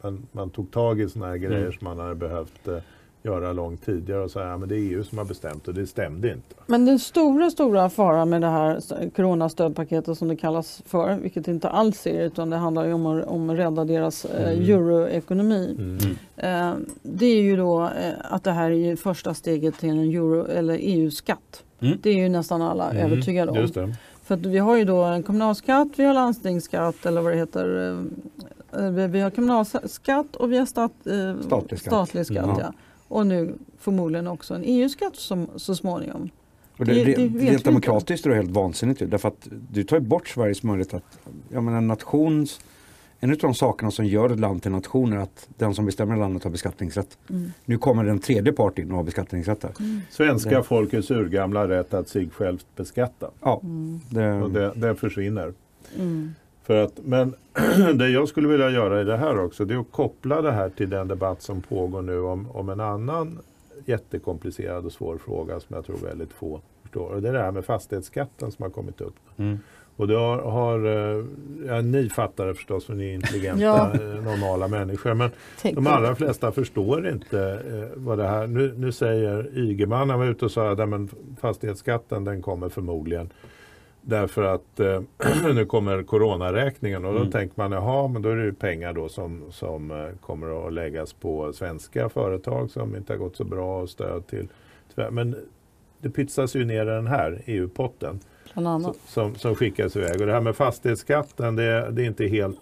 [0.02, 1.72] man, man tog tag i sådana här grejer Mm.
[1.72, 2.76] som man hade behövt eh,
[3.22, 6.32] göra långt tidigare och säga att det är EU som har bestämt och det stämde
[6.32, 6.54] inte.
[6.66, 8.80] Men den stora, stora faran med det här
[9.16, 13.06] coronastödpaketet som det kallas för, vilket det inte alls är, utan det handlar ju om
[13.06, 14.64] att, om att rädda deras eh, Mm.
[14.70, 15.76] euroekonomi.
[15.78, 15.98] Mm.
[16.36, 19.98] Eh, det är ju då eh, att det här är ju första steget till en
[19.98, 21.64] euro eller EU-skatt.
[21.80, 21.98] Mm.
[22.02, 23.58] Det är ju nästan alla Mm, övertygade om.
[23.58, 23.94] Just det.
[24.24, 27.96] För att vi har ju då en kommunalskatt, vi har landstingsskatt eller vad det heter.
[28.72, 31.92] Eh, Vi, har kommunalskatt och vi har stat, eh, Statlig skatt.
[31.92, 32.56] statlig skatt Mm.
[32.60, 32.72] ja.
[33.08, 36.30] Och nu förmodligen också en EU-skatt som, så småningom.
[36.78, 37.64] Och det, Det- det, rent inte.
[37.64, 39.02] demokratiskt är det helt vansinnigt.
[39.10, 42.60] Därför att du tar ju bort Sveriges möjlighet att, jag menar en nations,
[43.20, 46.16] en av de sakerna som gör ett land till nation är att den som bestämmer
[46.16, 47.18] landet har beskattningsrätt.
[47.30, 47.52] Mm.
[47.64, 49.72] Nu kommer en tredje part in och har beskattningsrätt där.
[50.10, 53.30] Svenska Det- folkets urgamla rätt att sig självt beskatta.
[53.40, 54.00] Ja, Mm.
[54.10, 55.52] det, Och det, det försvinner.
[55.96, 56.34] Mm.
[56.68, 57.34] För att, men
[57.98, 60.68] det jag skulle vilja göra i det här också det är att koppla det här
[60.68, 63.38] till den debatt som pågår nu om, om en annan
[63.84, 67.10] jättekomplicerad och svår fråga som jag tror väldigt få förstår.
[67.10, 69.14] Och det är det här med fastighetsskatten som har kommit upp.
[69.36, 69.58] mm.
[69.96, 71.24] Och det har, har eh,
[71.66, 73.94] ja, ni fattar det förstås för ni är intelligenta Ja.
[73.94, 75.14] eh, normala människor.
[75.14, 75.30] Men
[75.62, 77.40] Tänk de allra flesta förstår inte
[77.72, 81.08] eh, vad det här, nu, nu säger Ygeman, han var ute och sa att men
[81.40, 83.30] fastighetsskatten den kommer förmodligen
[84.02, 85.02] därför att eh,
[85.54, 87.30] nu kommer coronaräkningen och då Mm.
[87.30, 90.72] tänker man jaha men då är det ju pengar då som, som eh, kommer att
[90.72, 94.48] läggas på svenska företag som inte har gått så bra och stöd till.
[95.10, 95.36] Men
[96.00, 98.20] det pytsas ju ner i den här EU-potten.
[98.54, 98.96] Annat.
[99.06, 100.20] som, som skickas iväg.
[100.20, 102.60] Och det här med fastighetsskatten, det, det är inte helt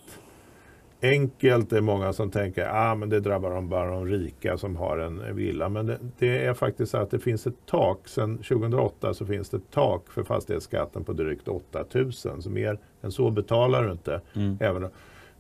[1.03, 1.71] enkelt.
[1.71, 4.77] Det är många som tänker att ah, men det drabbar de bara de rika som
[4.77, 5.69] har en villa.
[5.69, 8.09] Men det, det, är faktiskt så att det finns ett tak.
[8.09, 12.43] Sedan 2008 så finns det ett tak för fastighetsskatten på drygt 8000.
[12.43, 14.21] Så mer än så betalar du inte.
[14.35, 14.59] Mm.
[14.61, 14.89] Även,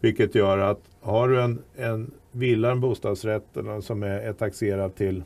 [0.01, 3.45] vilket gör att har du en, en villa, en bostadsrätt
[3.81, 5.23] som är, är taxerad till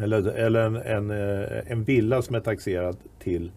[0.00, 3.52] eller, eller en, en, eh, en villa som är taxerad till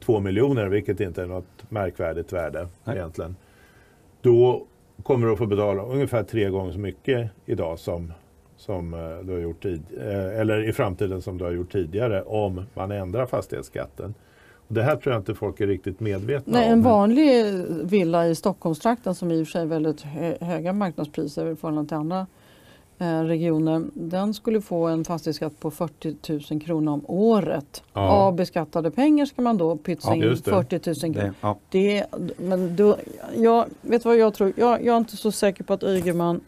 [0.00, 2.96] 2 miljoner, vilket inte är något märkvärdigt värde Nej.
[2.96, 3.36] egentligen.
[4.20, 4.66] Då
[5.02, 8.12] kommer att få betala ungefär tre gånger så mycket idag som,
[8.56, 12.22] som eh, du har gjort tid, eh, eller i framtiden som du har gjort tidigare
[12.22, 14.14] om man ändrar fastighetsskatten.
[14.68, 16.72] Det här tror jag inte folk är riktigt medvetna Nej, om.
[16.72, 17.44] en vanlig
[17.82, 21.88] villa i Stockholmstrakten som i och för sig är väldigt hö höga marknadspriser i förhållande
[21.88, 22.26] till andra eh,
[23.04, 23.82] regioner.
[23.94, 26.16] Den skulle få en fastighetsskatt på 40
[26.50, 27.82] 000 kronor om året.
[27.92, 28.00] Ja.
[28.10, 30.50] Av beskattade pengar ska man då pytsa Ja, in just det.
[30.50, 31.14] 40 000 kronor.
[31.28, 31.58] Det, ja.
[31.70, 32.04] Det,
[32.38, 32.96] men då,
[33.36, 34.52] jag, vet vad jag tror?
[34.56, 36.40] Jag, jag är inte så säker på att Ygeman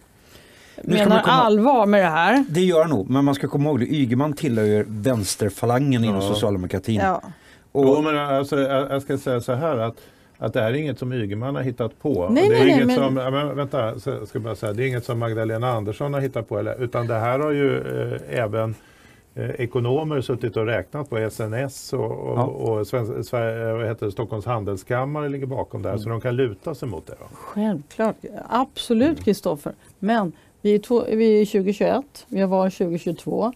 [0.83, 2.45] menar komma- allvar med det här.
[2.49, 3.87] det gör han nog, men man ska komma ihåg det.
[3.95, 7.01] Ygeman tillhör ju vänsterfalangen inom socialdemokratin.
[7.01, 7.23] Ja.
[7.73, 9.97] Och, Jo, men alltså, jag, jag ska säga så här att,
[10.43, 12.29] att det här är inget som Ygeman har hittat på.
[12.31, 14.85] Nej, det är nej, inget som, ja, men, vänta, så jag ska bara säga, det
[14.85, 16.59] är inget som Magdalena Andersson har hittat på.
[16.59, 18.75] Eller, utan det här har ju eh, även
[19.35, 21.31] eh, ekonomer suttit och räknat på.
[21.31, 22.45] SNS och, och, Ja.
[22.45, 25.97] och Svensk, Sverige, vad heter det, Stockholms handelskammare ligger bakom det här.
[25.97, 26.19] Så Mm.
[26.19, 27.15] de kan luta sig mot det.
[27.21, 27.27] Då.
[27.33, 28.17] Självklart,
[28.49, 29.73] absolut Kristoffer.
[29.99, 33.51] Men vi är, två, vi är 2021, vi har varit 2022 eh,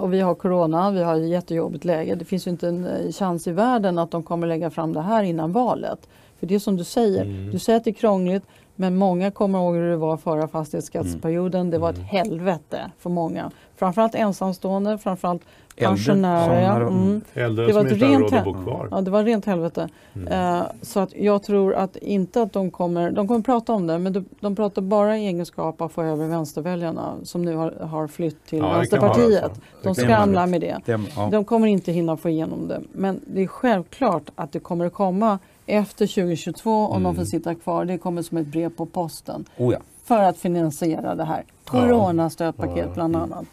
[0.00, 2.14] och vi har corona, vi har ett jättejobbigt läge.
[2.14, 5.00] Det finns ju inte en eh, chans i världen att de kommer lägga fram det
[5.02, 6.08] här innan valet.
[6.38, 7.50] För det är som du säger, Mm.
[7.50, 8.42] du säger att det är krångligt
[8.76, 11.70] men många kommer ihåg hur det var förra fastighetsskattsperioden.
[11.70, 12.08] Det var ett Mm.
[12.08, 13.50] helvete för många.
[13.76, 15.42] Framförallt ensamstående, framförallt
[15.76, 16.70] pensionärer.
[16.70, 17.20] har- Mm.
[17.34, 18.88] Äldre Det var som ett inte har rent råd att bo kvar.
[18.90, 19.88] Ja, det var rent helvete.
[20.14, 20.28] Mm.
[20.58, 23.98] Eh, så att jag tror att inte att de kommer, de kommer prata om det,
[23.98, 27.70] men de, de pratar bara i egenskap av att få över vänsterväljarna som nu har,
[27.72, 29.52] har flytt till Ja, Vänsterpartiet.
[29.82, 30.76] De skramlar med det.
[30.84, 31.28] det, ja.
[31.32, 32.80] De kommer inte hinna få igenom det.
[32.92, 37.14] Men det är självklart att det kommer att komma efter 2022 om de Mm.
[37.16, 37.84] får sitta kvar.
[37.84, 39.78] Det kommer som ett brev på posten Oh, ja.
[40.04, 41.42] för att finansiera det här.
[41.64, 42.94] Coronastödpaket Ja.
[42.94, 43.44] bland annat.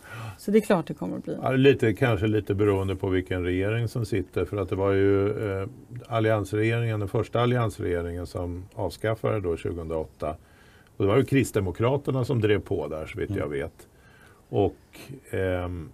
[0.41, 1.37] Så det är klart det kommer att bli.
[1.41, 4.45] Ja, lite, kanske lite beroende på vilken regering som sitter.
[4.45, 5.67] För att det var ju eh,
[6.07, 10.35] alliansregeringen, den första alliansregeringen som avskaffade då 2008.
[10.97, 13.41] Och det var ju Kristdemokraterna som drev på där så vitt Mm.
[13.41, 13.87] jag vet.
[14.49, 14.75] Och
[15.31, 15.89] ehm,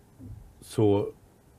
[0.62, 1.08] så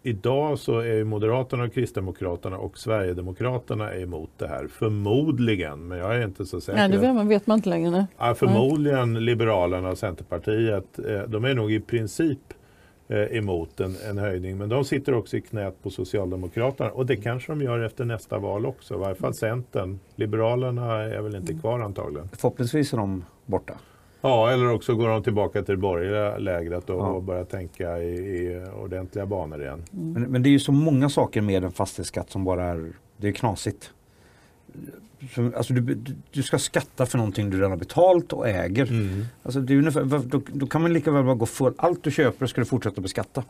[0.02, 4.66] idag så är Moderaterna, och Kristdemokraterna och Sverigedemokraterna emot det här.
[4.66, 6.78] Förmodligen, men jag är inte så säker.
[6.78, 8.06] Nej, det vet man, vet man inte längre.
[8.18, 10.98] Ja, förmodligen Liberalerna och Centerpartiet.
[10.98, 12.57] Eh, de är nog i princip eh,
[13.10, 14.58] emot en, en höjning.
[14.58, 16.90] Men de sitter också i knät på Socialdemokraterna.
[16.90, 18.94] Och det kanske de gör efter nästa val också.
[18.94, 19.98] I varje fall Centern.
[20.16, 22.28] Liberalerna är väl inte kvar antagligen.
[22.28, 23.74] Förhoppningsvis är de borta.
[24.20, 27.06] Ja, eller också går de tillbaka till det borgerliga lägret och, Ja.
[27.08, 29.82] och börjar tänka i, i ordentliga banor igen.
[29.90, 33.28] Men, men det är ju så många saker med en fastighetsskatt som bara är, det
[33.28, 33.90] är knasigt.
[35.34, 35.94] Så, alltså du,
[36.30, 38.86] du, ska skatta för någonting du redan har betalt och äger.
[38.86, 39.24] Mm.
[39.42, 42.10] Alltså det är ungefär, då, då kan man lika väl bara gå full, allt du
[42.10, 43.44] köper ska du fortsätta beskatta.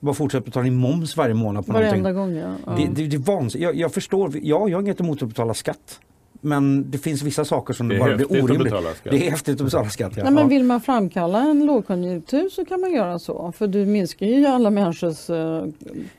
[0.00, 2.02] Bara fortsätta betala in moms varje månad på någonting.
[2.02, 2.54] Varenda gång ja.
[2.66, 2.72] ja.
[2.76, 3.64] Det, det, det är vansinnigt.
[3.64, 6.00] Jag, jag förstår, ja jag har inget emot att betala skatt.
[6.44, 8.74] Men det finns vissa saker som Det bara blir orimligt.
[9.04, 10.12] Det är häftigt att betala skatt.
[10.16, 10.22] Ja.
[10.24, 10.48] Nej, men Ja.
[10.48, 13.52] vill man framkalla en lågkonjunktur så kan man göra så.
[13.58, 15.64] För du minskar ju alla människors eh,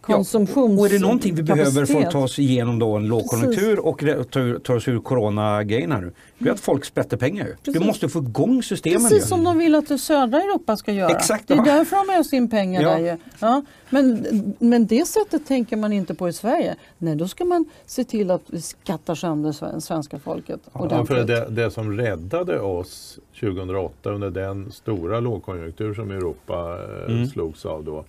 [0.02, 0.80] konsumtions...
[0.80, 4.04] Och är det någonting vi behöver för att ta oss igenom då en lågkonjunktur och
[4.04, 6.12] re- ta, ta oss ur corona-grejen här nu.
[6.44, 7.52] Det är att folk sprätter pengar ju.
[7.62, 7.88] Du Precis.
[7.88, 9.10] måste få igång systemen.
[9.10, 11.10] Precis som de vill att det södra Europa ska göra.
[11.10, 12.90] Exakt, det är därför de öser in pengar Ja.
[12.90, 13.18] där ju.
[13.40, 14.26] Ja, men,
[14.60, 16.76] men det sättet tänker man inte på i Sverige.
[16.98, 21.24] Nej, då ska man se till att vi skattar sönder sve- svenska folket Ja, för
[21.24, 26.78] det, det som räddade oss 2008 under den stora lågkonjunktur som Europa
[27.08, 27.28] eh, Mm.
[27.28, 28.06] slogs av då.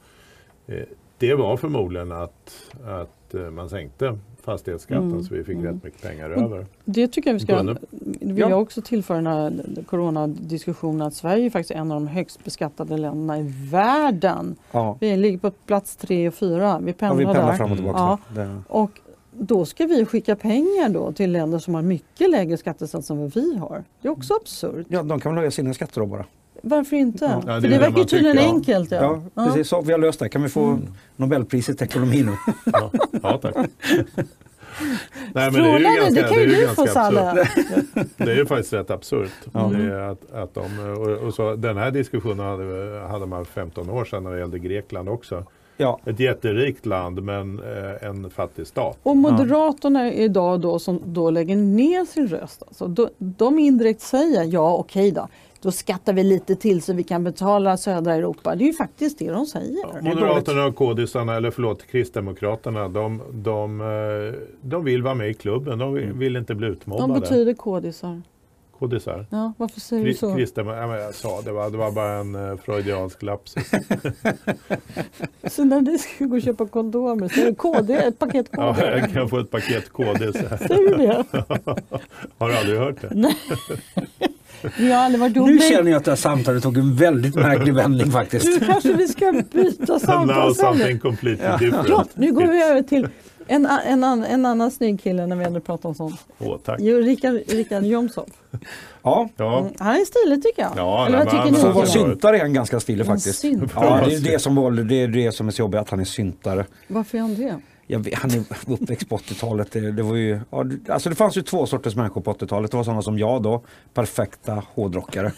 [0.67, 0.83] Eh,
[1.19, 2.53] det var förmodligen att,
[2.87, 5.67] att eh, man sänkte fastighetsskatten Mm, så vi fick mm.
[5.75, 6.67] rätt mycket pengar Och- över.
[6.85, 8.49] Det tycker jag vi ska vill Ja.
[8.51, 12.97] jag också tillföra den här coronadiskussionen att Sverige är faktiskt en av de högst beskattade
[12.97, 14.57] länderna i världen.
[14.73, 14.97] Ja.
[15.01, 16.79] Vi ligger på plats tre och fyra.
[16.83, 17.57] Vi Ja, pendlar, vi pendlar där.
[17.57, 18.19] fram och tillbaka.
[18.37, 18.49] Ja.
[18.69, 18.91] Och
[19.39, 23.35] då ska vi skicka pengar då till länder som har mycket lägre skattesats än vad
[23.35, 23.85] vi har.
[24.03, 24.87] Det är också absurt.
[24.89, 26.25] Ja, de kan väl höja sina skatter då bara.
[26.65, 27.25] Varför inte?
[27.25, 27.43] Ja.
[27.45, 28.55] Det är För det det verkar tydligen tycker, ja.
[28.55, 28.91] enkelt.
[28.91, 28.99] Ja.
[29.03, 29.47] Ja, Ja.
[29.47, 29.69] precis.
[29.69, 30.29] Så, vi har löst det.
[30.29, 30.83] Kan vi få Mm.
[31.17, 32.33] Nobelpriset i ekonomi nu?
[32.73, 32.91] Ja,
[33.23, 33.55] ja tack.
[35.33, 37.49] Nej, Fråga ju nu, det kan ju det är du ganska få Salle.
[38.17, 39.31] Det är ju faktiskt rätt absurt.
[39.53, 43.53] Det är att, att de, och, och så, den här diskussionen hade, hade man för
[43.53, 45.45] 15 år sedan när det gällde Grekland också.
[45.77, 46.01] Ja.
[46.05, 48.99] ett jätterikt land men eh, en fattig stat.
[49.03, 54.45] Och Moderaterna idag då som då lägger ner sin röst, alltså, då, de indirekt säger
[54.45, 55.29] ja okej då,
[55.65, 58.55] då skattar vi lite till så vi kan betala södra Europa.
[58.55, 60.03] Det är ju faktiskt det de säger.
[60.03, 65.79] Moderaterna och kodisarna, eller förlåt Kristdemokraterna, de, de, eh, de vill vara med i klubben.
[65.79, 67.21] De vill, vill inte bli De utmobbade.
[67.21, 68.23] betyder kodisar.
[68.89, 69.27] Kodisar.
[69.31, 70.27] Ja, varför säger du så?
[70.37, 73.71] Kristdemo- ja, men jag sa det, var, det var bara en uh, freudiansk lapsus.
[75.51, 78.63] Så när du ska gå och köpa kondomer så är det KD, ett paket KD.
[78.79, 80.33] Ja, jag kan få ett paket kodis.
[80.59, 81.25] Säger du det?
[82.39, 83.35] Har du aldrig hört det?
[84.79, 85.49] Vi har aldrig varit ihop.
[85.49, 88.47] Nu Nej, känner jag att det här samtalet tog en väldigt märklig vändning faktiskt.
[88.61, 90.55] Nu kanske vi ska byta Now samtal.
[90.55, 91.89] something completely different.
[91.89, 93.09] Ja, nu går vi över till
[93.47, 96.21] en, en, en annan snygg kille när vi ändå pratar om sånt.
[96.39, 96.81] Åh, tack.
[96.81, 98.29] Jo, Rickard, Rickard Jomshof.
[99.03, 100.73] Ja, Ja, Mm, Han är stilig tycker jag.
[100.77, 101.51] Ja, Eller vad tycker ni?
[101.51, 103.45] han- för att vara syntare är han ganska stilig faktiskt.
[103.45, 103.51] Ja,
[104.09, 106.05] det är det som, var, det är det som är så jobbigt, att han är
[106.05, 106.67] syntare.
[106.89, 107.61] Varför är han det?
[107.87, 109.73] Jag vet, han är uppväxt på 80-talet.
[109.73, 110.41] Det, det, var ju,
[110.89, 112.71] alltså det fanns ju två sorters människor på 80-talet.
[112.71, 113.63] Det var sådana som jag då,
[113.95, 115.33] perfekta hårdrockare.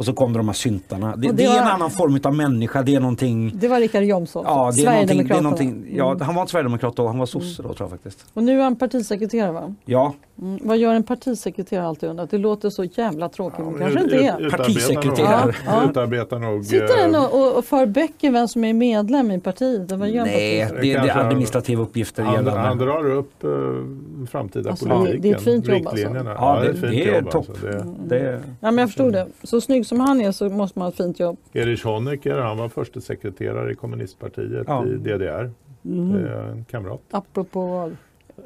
[0.00, 1.16] Och så kom de här syntarna.
[1.16, 2.82] Det, det, det är en var- annan form av människa.
[2.82, 3.52] Det är någonting...
[3.54, 5.42] Det var Rickard Jomshof, Ja, det är någonting, det är Sverigedemokraterna.
[5.50, 6.20] någonting ja, Mm.
[6.26, 8.24] han var inte sverigedemokrat då, han var sosse då tror jag faktiskt.
[8.34, 9.74] Och nu är han partisekreterare va?
[9.84, 10.58] Ja, Mm.
[10.62, 12.30] Vad gör en partisekreterare alltid undrat?
[12.30, 14.50] Det låter så jävla tråkigt, men men kanske ut- inte är.
[14.50, 15.44] Partisekreterare.
[15.46, 15.90] nog- Ja, ja.
[15.90, 16.64] Utarbetar nog...
[16.64, 19.92] Sitter den eh, och, och för böcker vem som är medlem i partiet?
[19.92, 23.50] Vad gör nej, det, det är administrativa uppgifter Han, han drar upp eh,
[24.30, 25.22] framtida Alltså, det är- politiken.
[25.22, 26.06] det är ett fint jobb alltså.
[26.06, 27.30] Ja, Ja, det är ett fint det är jobb.
[27.30, 27.46] topp.
[27.48, 27.66] Alltså.
[27.66, 27.84] Det,
[28.16, 29.26] Det, Ja, men jag förstod det.
[29.42, 31.38] Så snygg som han är så måste man ha ett fint jobb.
[31.52, 34.86] Erich Honecker, han var förste sekreterare i kommunistpartiet Ja.
[34.86, 35.50] i DDR.
[35.84, 36.12] Mm.
[36.12, 37.00] Det är en kamrat.
[37.10, 37.96] Apropå vad?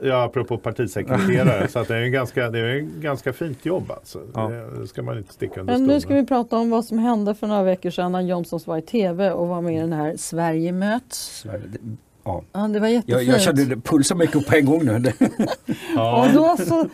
[0.03, 1.69] Ja, apropå partisekreterare.
[1.71, 4.21] så att det är en ganska, det är en ganska fint jobb alltså.
[4.35, 4.49] Ja.
[4.81, 7.35] Det ska man inte sticka under Men nu ska vi prata om vad som hände
[7.35, 10.17] för några veckor sedan när Johnsons var i TV och var med i den här
[10.17, 11.39] Sverige möts.
[11.41, 11.79] Sverige, det,
[12.25, 12.43] ja.
[12.53, 13.29] Ja, det var jag, jättefint.
[13.29, 15.03] jag kände det, pulsen gick upp på en gång nu.
[15.97, 16.27] Ja.
[16.27, 16.89] Och då så,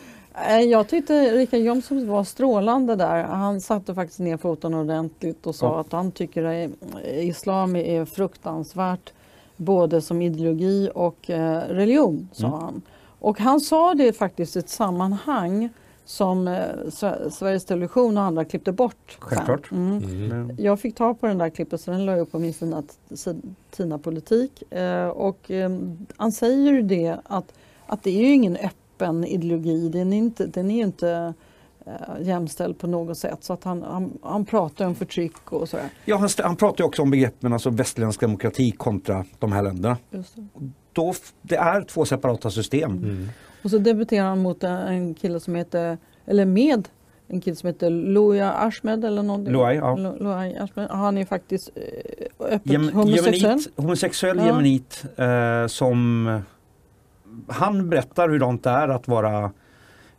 [0.69, 3.23] jag tyckte Richard Jomshof var strålande där.
[3.23, 5.79] Han satte faktiskt ner foten ordentligt och sa Ja.
[5.79, 6.69] att han tycker att
[7.07, 9.13] islam är fruktansvärt
[9.57, 12.59] både som ideologi och eh, religion, sa Mm.
[12.59, 12.81] han.
[13.19, 15.69] Och han sa det faktiskt i ett sammanhang
[16.05, 16.53] som eh,
[16.85, 19.17] Sve- Sveriges Television och andra klippte bort.
[19.19, 19.71] Självklart.
[19.71, 19.97] Mm.
[20.03, 20.55] Mm.
[20.59, 22.83] Jag fick ta på den där klippet så den la jag upp på min Sina,
[23.71, 24.71] Tina politik.
[24.73, 25.51] Eh, och
[26.17, 27.53] han säger ju det att,
[27.87, 28.71] att det är ju ingen öppen
[29.25, 29.89] ideologi.
[29.89, 31.33] Den är inte, den är inte
[31.85, 33.37] eh, jämställd på något sätt.
[33.41, 35.85] Så att han, han, han pratar om förtryck och sådär.
[36.05, 39.97] ja, han, han pratar också om begreppen alltså västerländsk demokrati kontra de här länderna.
[40.11, 40.47] Just det.
[40.93, 42.91] Då, det är två separata system.
[42.91, 43.29] Mm.
[43.63, 46.87] Och så debuterar han mot en, en kille som heter, eller med
[47.27, 49.53] en kille som heter Louia Ahmed eller någonting.
[49.53, 49.95] Luai, ja.
[49.95, 50.89] Lo- Luai Ahmed.
[50.89, 53.35] Han är faktiskt eh, öppet Jem, homosexuell.
[53.41, 54.45] jemenit, homosexuell Ja.
[54.45, 56.27] jemenit eh, som
[57.47, 59.51] han berättar hur det är att vara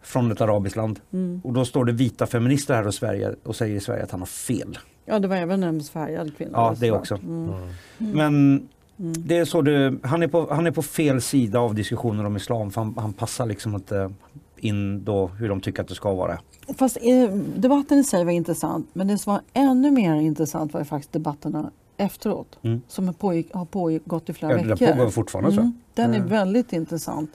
[0.02, 1.00] från ett arabiskt land.
[1.12, 1.40] Mm.
[1.44, 4.20] Och då står det vita feminister här i Sverige och säger i Sverige att han
[4.20, 4.78] har fel.
[5.04, 6.50] Ja, det var även en färgad kvinna.
[6.52, 7.14] Ja, det också.
[7.14, 7.50] Mm.
[7.50, 7.58] Ja.
[7.98, 9.12] Men Mm.
[9.18, 12.36] det är så det, han, är på, han är på fel sida av diskussioner om
[12.36, 14.12] islam för han, han passar liksom inte
[14.56, 16.38] in då hur de tycker att det ska vara.
[16.78, 20.80] Fast eh, debatten i sig var intressant men det som var ännu mer intressant var
[20.80, 22.80] ju faktiskt debatterna efteråt Mm.
[22.88, 24.86] som pågick, har pågått i flera Ja, veckor.
[24.86, 25.50] där pågår fortfarande.
[25.60, 26.28] Mm, den är Mm.
[26.28, 27.30] väldigt intressant.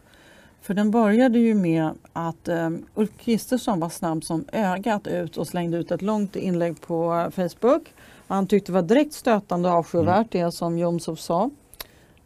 [0.62, 5.48] För den började ju med att eh, Ulf Kristersson var snabb som ögat ut och
[5.48, 7.94] slängde ut ett långt inlägg på eh, Facebook.
[8.28, 11.50] Han tyckte det var direkt stötande och avskyvärt det som Jomshof sa.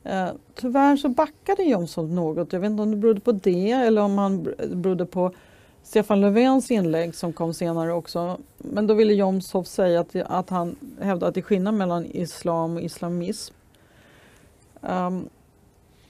[0.04, 2.54] Eh, tyvärr så backade Jomshof något.
[2.54, 4.44] Jag vet inte om det berodde på det eller om han
[4.76, 5.32] berodde på
[5.84, 8.38] Stefan Löfvens inlägg som kom senare också.
[8.58, 12.76] Men då ville Jomshof säga att, att han hävdade att det är skillnad mellan islam
[12.76, 13.54] och islamism.
[14.82, 15.30] Ehm,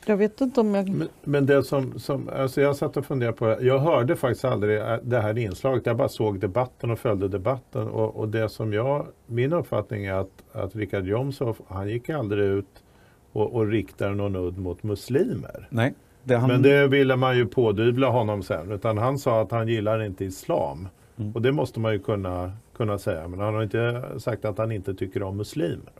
[0.06, 0.90] jag vet inte om jag...
[0.90, 4.80] Men, men det som, som alltså jag satt och funderade på, jag hörde faktiskt aldrig
[4.80, 8.74] äh, det här inslaget, jag bara såg debatten och följde debatten och, och det som
[8.74, 12.84] jag, min uppfattning är att, att Richard Jomshof, han gick aldrig ut
[13.32, 15.68] och, och riktade någon udd mot muslimer.
[15.70, 19.52] Nej, det han, Men det ville man ju pådyvla honom sen, utan han sa att
[19.52, 20.88] han gillar inte islam.
[21.20, 21.32] Mm.
[21.32, 24.72] Och det måste man ju kunna, kunna säga, men han har inte sagt att han
[24.72, 25.92] inte tycker om muslimer.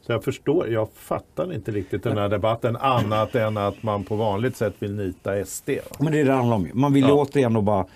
[0.00, 4.16] Så jag förstår, jag fattar inte riktigt den här debatten annat än att man på
[4.16, 5.68] vanligt sätt vill nita SD.
[5.68, 5.96] va?
[5.98, 6.70] Men det är det handlar om.
[6.74, 7.12] Man vill Ja.
[7.12, 7.86] återigen då bara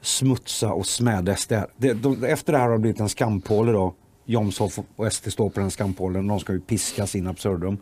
[0.00, 1.52] smutsa och smäda SD.
[1.76, 3.94] Det, de, efter det här har det blivit en skampåle då.
[4.24, 6.26] Jomshof och SD står på den skampålen.
[6.26, 7.78] De ska ju piskas in absurdum.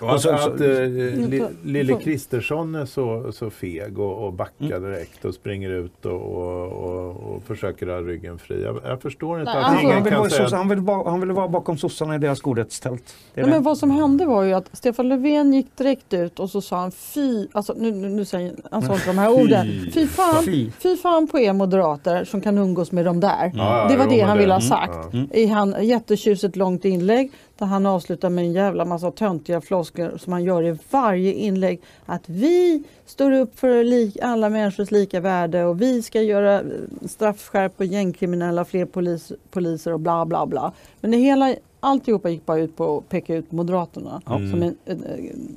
[0.00, 3.98] Och att, så- så- att eh, li, Inte- Lille så- Kristersson är så, så feg
[3.98, 4.82] och, och backar Mm.
[4.82, 8.62] direkt och springer ut och, och, och, och försöker ha ryggen fri.
[8.62, 10.48] Jag, jag förstår inte Nej, att alltså- ingen han, vill kan säga...
[10.56, 13.14] han, vill vara, han ville vara bakom sossarna i deras godhetstält.
[13.34, 13.50] Nej, det.
[13.50, 16.76] men vad som hände var ju att Stefan Löfven gick direkt ut och så sa
[16.80, 19.66] han fy, alltså nu, nu, nu säger han sa inte de här orden.
[19.94, 20.70] Fy fan, Fy.
[20.70, 23.52] fy fan på er moderater som kan umgås med de där.
[23.54, 25.08] Ja, det var det han ville ha mm, sagt.
[25.12, 25.18] ja.
[25.38, 30.32] I han jättetjusigt långt inlägg där han avslutar med en jävla massa töntiga floskler som
[30.32, 31.80] han gör i varje inlägg.
[32.06, 33.84] Att vi står upp för
[34.22, 36.62] alla människors lika värde och vi ska göra
[37.06, 40.72] straffskärp på gängkriminella, fler polis, poliser och bla bla bla.
[41.00, 44.50] Men det hela, alltihopa gick bara ut på att peka ut Moderaterna Mm.
[44.50, 44.98] som en, ett,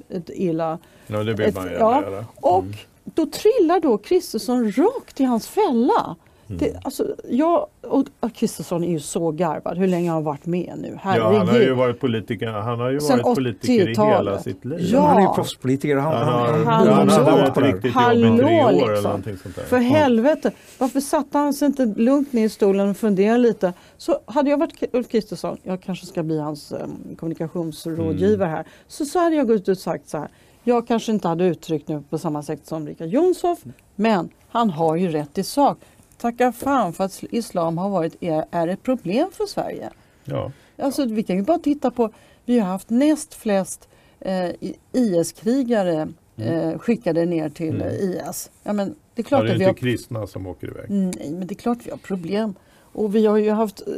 [0.09, 2.25] ett illa Ja, det vill man gärna ja, göra.
[2.35, 2.65] och
[3.03, 6.15] då trillar då Kristersson rakt i hans fälla.
[6.51, 6.57] Mm.
[6.73, 9.77] Det, alltså, jag, och Kristersson är ju så garvad.
[9.77, 10.91] Hur länge har han varit med nu?
[10.93, 11.77] Ja, han har ju Herregud.
[11.77, 14.17] varit politiker, han har ju Sen varit politiker i 80-talet.
[14.19, 14.79] hela sitt liv.
[14.91, 15.01] Ja.
[15.01, 15.95] Han är ju proffspolitiker.
[15.97, 17.73] Han, Han han, har, han, han har han, varit det här.
[17.73, 19.03] riktigt Hallå, jobbig i tre år eller liksom.
[19.03, 19.63] någonting sånt där.
[19.63, 23.73] För helvete, varför satte han sig inte lugnt ner i stolen och funderade lite?
[23.97, 28.55] Så hade jag varit Ulf Kristersson, jag kanske ska bli hans um, kommunikationsrådgivare Mm.
[28.57, 30.27] här, så, så hade jag gått ut och sagt så här.
[30.63, 33.59] Jag kanske inte hade uttryckt nu på samma sätt som Richard Jomshof,
[33.95, 35.77] men han har ju rätt i sak.
[36.21, 39.89] Tacka fan för att islam har varit, är, är ett problem för Sverige.
[40.23, 40.51] Ja.
[40.77, 42.09] Alltså, vi kan ju bara titta på,
[42.45, 44.49] vi har haft näst flest eh,
[44.91, 46.07] IS-krigare
[46.37, 47.87] eh, skickade ner till Mm.
[47.93, 48.51] IS.
[48.63, 50.67] Ja, men det är Ja, klart det är att vi inte har, kristna som åker
[50.67, 50.85] iväg.
[50.89, 52.53] nej, men det är klart vi har problem.
[52.93, 53.93] Och vi har ju haft eh,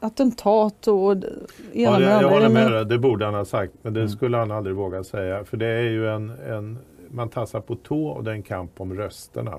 [0.00, 1.24] attentat och ena
[1.72, 2.28] Ja, det, jag andra.
[2.28, 3.72] håller med dig, det borde han ha sagt.
[3.82, 4.10] Men det Mm.
[4.12, 5.44] skulle han aldrig våga säga.
[5.44, 6.78] För det är ju en, en
[7.10, 9.58] man tassar på tå och det är en kamp om rösterna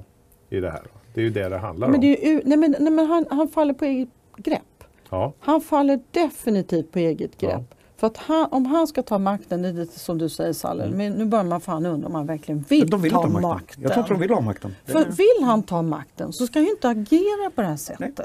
[0.50, 0.82] i det här.
[1.14, 2.02] Det är ju det det handlar Men, om.
[2.02, 4.84] det är ju, nej, men, nej, men han, han faller på eget grepp.
[5.10, 5.34] Ja.
[5.40, 7.52] Han faller definitivt på eget grepp.
[7.70, 7.76] Ja.
[7.98, 10.84] För att han, om han ska ta makten, det är lite som du säger Salle,
[10.84, 10.98] Mm.
[10.98, 13.50] men nu börjar man fan undra om han verkligen vill, de vill ta ta makten.
[13.50, 13.84] makten.
[13.84, 14.76] Jag tror inte de vill ha makten.
[14.86, 18.20] För vill han ta makten så ska han ju inte agera på det här sättet.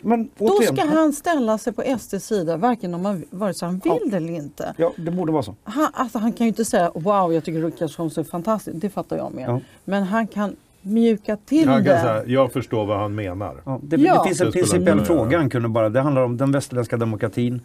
[0.00, 3.78] Men Då ska han ställa sig på SDs sida, varken om han, vare sig han
[3.84, 4.74] vill det eller inte.
[4.76, 5.54] Ja, det borde vara så.
[5.64, 9.16] Han, alltså, han kan ju inte säga wow, jag tycker Rutgersson är fantastisk, det fattar
[9.16, 9.48] jag med.
[9.48, 9.60] Ja.
[9.84, 12.00] Men han kan mjuka till Han det.
[12.00, 13.62] säga, jag förstår vad han menar.
[13.64, 14.22] Ja, det, Ja.
[14.22, 15.88] det finns en principiell fråga han kunde bara.
[15.88, 17.60] Det handlar om den västerländska demokratin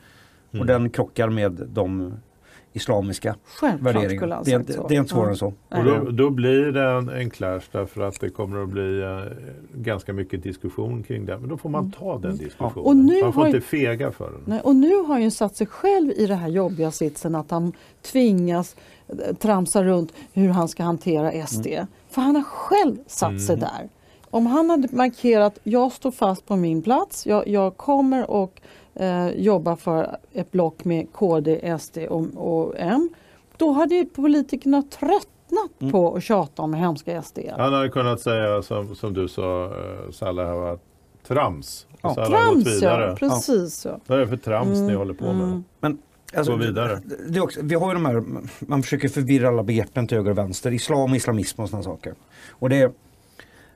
[0.49, 0.67] och Mm.
[0.67, 2.13] den krockar med de
[2.73, 4.35] islamiska Självklart skulle värderingarna.
[4.35, 4.87] han Det, är sagt så.
[4.87, 5.31] det är inte svårare Ja.
[5.31, 5.53] än så.
[5.69, 9.19] Och då, då blir det en, en clash därför att det kommer att bli eh,
[9.73, 11.37] ganska mycket diskussion kring det.
[11.37, 12.71] Men då får man ta den diskussionen.
[12.73, 12.85] Mm.
[12.85, 14.41] Och nu man får ju- inte fega för den.
[14.45, 17.51] Nej, och nu har han ju satt sig själv i den här jobbiga sitsen att
[17.51, 18.75] han tvingas
[19.07, 21.67] eh, tramsa runt hur han ska hantera SD.
[22.09, 23.69] För han har själv satt sig Mm.
[23.69, 23.89] där.
[24.31, 28.61] Om han hade markerat jag står fast på min plats, jag, jag kommer och
[28.99, 33.09] eh, jobba för ett block med KD, SD och, och M.
[33.57, 35.25] Då hade ju politikerna tröttnat
[35.81, 35.91] Mm.
[35.91, 37.39] på att tjata om hemska SD.
[37.57, 39.73] Han hade kunnat säga som, som du sa,
[40.11, 40.79] Salle, här, var
[41.27, 41.87] trams.
[42.01, 42.25] Och Ja.
[42.25, 43.09] Trams vidare.
[43.09, 43.99] ja, precis ja.
[44.07, 45.43] Vad är det för trams ni Mm, håller på med?
[45.81, 45.97] mm.
[46.35, 47.01] Alltså, Gå vidare.
[47.29, 48.23] Det, också, vi har ju de här,
[48.59, 50.71] man försöker förvirra alla begreppen till höger och vänster.
[50.71, 52.13] Islam, islamism och sådana saker.
[52.49, 52.91] Och det är,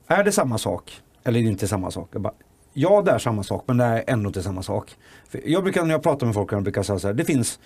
[0.07, 2.09] är det samma sak eller är det inte samma sak?
[2.11, 2.33] Jag bara,
[2.73, 4.95] ja, det är samma sak men det är ändå inte samma sak.
[5.29, 7.59] För jag brukar, när jag pratar med folk, jag brukar säga så här, det finns,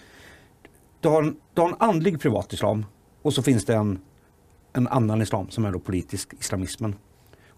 [0.99, 2.85] du har, en, du har en andlig privat islam
[3.21, 3.99] och så finns det en,
[4.73, 6.95] en annan islam som är då politisk islamismen.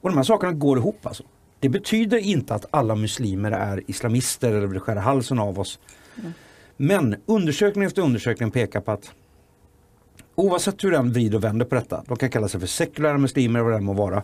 [0.02, 1.24] Och de här sakerna går ihop alltså.
[1.60, 5.80] Det betyder inte att alla muslimer är islamister eller vill skära halsen av oss.
[6.78, 9.12] Men undersökning efter undersökning pekar på att
[10.36, 13.60] oavsett hur den vrider och vänder på detta, de kan kalla sig för sekulära muslimer
[13.60, 14.24] vad det må vara.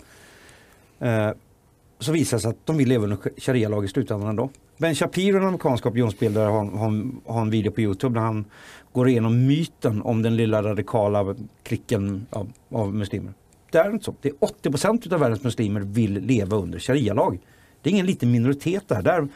[1.99, 4.49] Så visar det sig att de vill leva under sharia-lag i slutändan ändå.
[4.77, 8.45] Ben Shapiro, en amerikansk opinionsbildare, har, har, en- har en video på Youtube där han
[8.93, 13.33] går igenom myten om den lilla radikala klicken av, av muslimer.
[13.71, 14.15] Det är inte så.
[14.21, 17.39] Det är 80 av världens muslimer vill leva under sharia-lag.
[17.81, 19.01] Det är ingen liten minoritet där.
[19.01, 19.27] Det är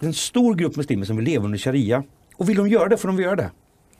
[0.00, 2.02] en stor grupp muslimer som vill leva under sharia.
[2.36, 3.50] Och vill de göra det får de göra det.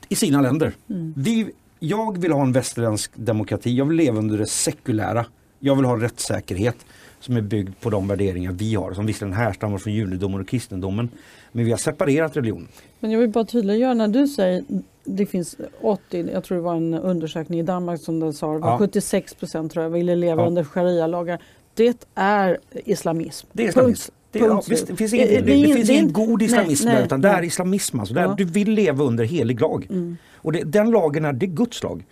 [0.08, 0.72] I sina länder.
[1.16, 3.76] Vi, jag vill ha en västerländsk demokrati.
[3.76, 5.26] Jag vill leva under det sekulära.
[5.58, 6.76] Jag vill ha rättssäkerhet
[7.22, 8.92] som är byggd på de värderingar vi har.
[8.92, 11.08] Som visserligen härstammar från judendomen och kristendomen.
[11.52, 12.68] Men vi har separerat religion.
[13.00, 14.64] Men jag vill bara tydliggöra när du säger
[15.04, 18.78] det finns 80, jag tror det var en undersökning i Danmark som den sa, Ja.
[18.78, 20.46] 76 procent tror jag ville leva Ja.
[20.46, 21.42] under sharia-lagar.
[21.74, 23.46] Det är islamism.
[23.52, 24.02] Det är islamism.
[24.10, 24.16] Punkt.
[24.32, 27.04] Det, ja, visst, det finns ingen, Det- det, det finns ingen god islamism nej, där
[27.04, 27.46] utan det är nej.
[27.46, 28.00] islamism.
[28.00, 28.14] Alltså.
[28.14, 28.34] Det är, Ja.
[28.38, 29.86] Du vill leva under helig lag.
[29.90, 30.16] Mm.
[30.34, 32.04] Och den lagen är, det är Guds lag.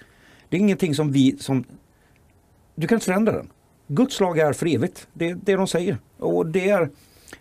[0.49, 1.65] Det är ingenting som vi som...
[2.75, 3.49] Du kan inte förändra den.
[3.93, 5.09] Guds lag är för evigt.
[5.13, 5.99] Det är det de säger.
[6.19, 6.91] Och det är...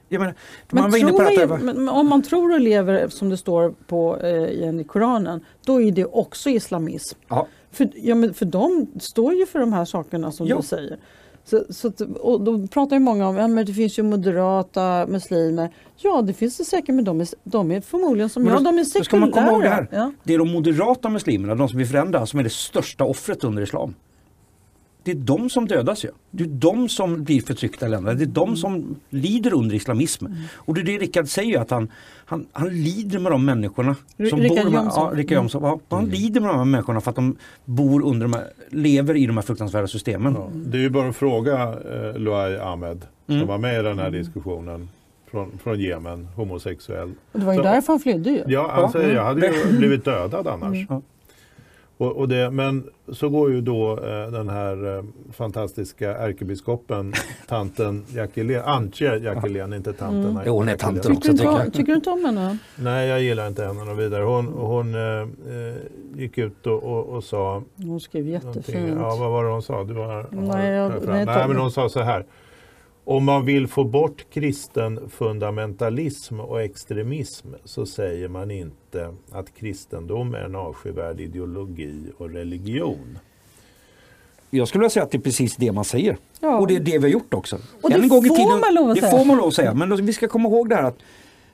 [0.10, 0.34] Jag menar,
[0.70, 4.80] Men, man tror var, men, om man tror och lever som det står på, eh,
[4.80, 7.20] i Koranen, då är det också islamism.
[7.72, 10.58] För, ja, men för de står ju för de här sakerna som Ja.
[10.58, 10.98] du säger.
[11.46, 15.70] Så, så och då pratar ju många om att ja, det finns ju moderata muslimer.
[15.98, 18.80] Ja det finns det säkert men de är, de är förmodligen som Men jag, de
[18.80, 19.04] är sekulära.
[19.06, 19.88] ska man komma ihåg det här.
[19.92, 20.12] Ja.
[20.24, 23.64] det är de moderata muslimerna, de som vill förändra, som är det största offret under
[23.64, 23.94] islam.
[25.04, 26.10] Det är de som dödas ju.
[26.32, 28.18] Det är de som blir förtryckta i länderna.
[28.18, 30.26] Det är de som lider under islamism.
[30.26, 30.38] Mm.
[30.56, 31.92] Och det är det Rickard säger, att han,
[32.26, 33.96] han, han lider med de människorna.
[34.30, 35.10] Som Rickard bor Jönsson.
[35.12, 35.64] Ja, Rickard Jönsson.
[35.64, 37.36] Ja, han lider med de här människorna för att de
[37.66, 40.34] bor under de här, lever i de här fruktansvärda systemen.
[40.38, 43.48] Ja, det är ju bara att fråga eh, Luai Ahmed som Mm.
[43.48, 44.90] var med i den här diskussionen
[45.32, 47.12] från, från Jemen, homosexuell.
[47.32, 48.44] Och det var ju Så- därför han flydde ju.
[48.48, 50.90] Ja, säger jag hade ju blivit dödad annars.
[50.90, 51.02] Mm.
[52.00, 57.14] Och, och det, men så går ju då eh, den här eh, fantastiska ärkebiskopen,
[57.48, 60.32] tanten Jackelén, Antje Jackelén, inte tanten.
[60.32, 60.44] Mm.
[60.46, 62.58] Jo, hon är tanten Tycker, du också, inte, tycker om- tycker du inte om henne?
[62.76, 64.24] Nej, jag gillar inte henne något vidare.
[64.24, 65.76] Hon, hon eh, eh,
[66.16, 68.50] gick ut och, och, och sa Hon skrev någonting.
[68.56, 68.98] jättefint.
[69.00, 69.84] Ja, vad var det hon sa?
[69.84, 72.26] Du har Nej, jag- nej, nej, men hon sa så här.
[73.10, 80.34] Om man vill få bort kristen fundamentalism och extremism så säger man inte att kristendom
[80.34, 83.20] är en avskyvärd ideologi och religion.
[84.50, 86.18] Jag skulle vilja säga att det är precis det man säger.
[86.40, 86.58] Ja.
[86.60, 87.56] Och det är det vi har gjort också.
[87.82, 89.18] Och det En får tiden, man lov att det säga.
[89.18, 89.74] får man lov att säga.
[89.74, 90.98] Men vi ska komma ihåg det här att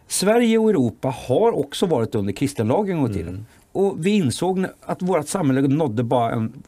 [0.08, 3.30] Sverige och Europa har också varit under kristenlag en gång i tiden.
[3.30, 3.46] Mm.
[3.72, 6.64] Och vi insåg att vårt samhälle nådde bara en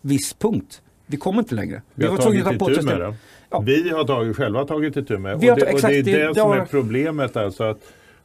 [0.00, 0.82] viss punkt.
[1.10, 1.82] Vi kom inte längre.
[1.94, 3.14] Vi har tvungna tagit itu med det.
[3.50, 3.60] Ja.
[3.60, 5.66] Vi har tagit, själva tagit itu med Vi har och det.
[5.66, 7.36] ta- Och det är exakt, det- det, det som har- är problemet.
[7.36, 7.78] Alltså att,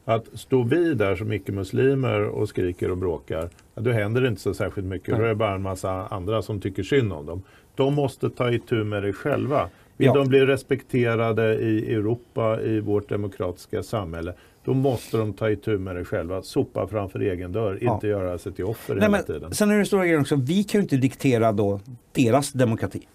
[0.04, 4.54] att stå vi där som icke-muslimer och skriker och bråkar, då händer det inte så
[4.54, 5.08] särskilt mycket.
[5.08, 5.18] Nej.
[5.18, 7.42] Då är det bara en massa andra som tycker synd om dem.
[7.74, 9.68] De måste ta itu med det själva.
[9.96, 10.14] Vill Ja.
[10.14, 14.32] de bli respekterade i Europa, i vårt demokratiska samhälle,
[14.66, 16.42] då måste de ta itu med det själva.
[16.42, 17.94] Sopa framför egen dörr, Ja.
[17.94, 19.54] inte göra sig till offer Nej, hela men, tiden.
[19.54, 21.80] sen är det stora grejen också, vi kan ju inte diktera då
[22.12, 23.06] deras demokrati.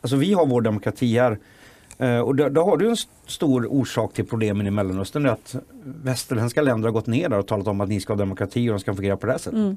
[0.00, 1.38] Alltså vi har vår demokrati här.
[1.98, 5.22] Eh, och då, då har du en st- stor orsak till problemen i Mellanöstern.
[5.22, 8.12] Det är att västerländska länder har gått ner där och talat om att ni ska
[8.12, 9.58] ha demokrati och de ska fungera på det här sättet.
[9.58, 9.76] Mm.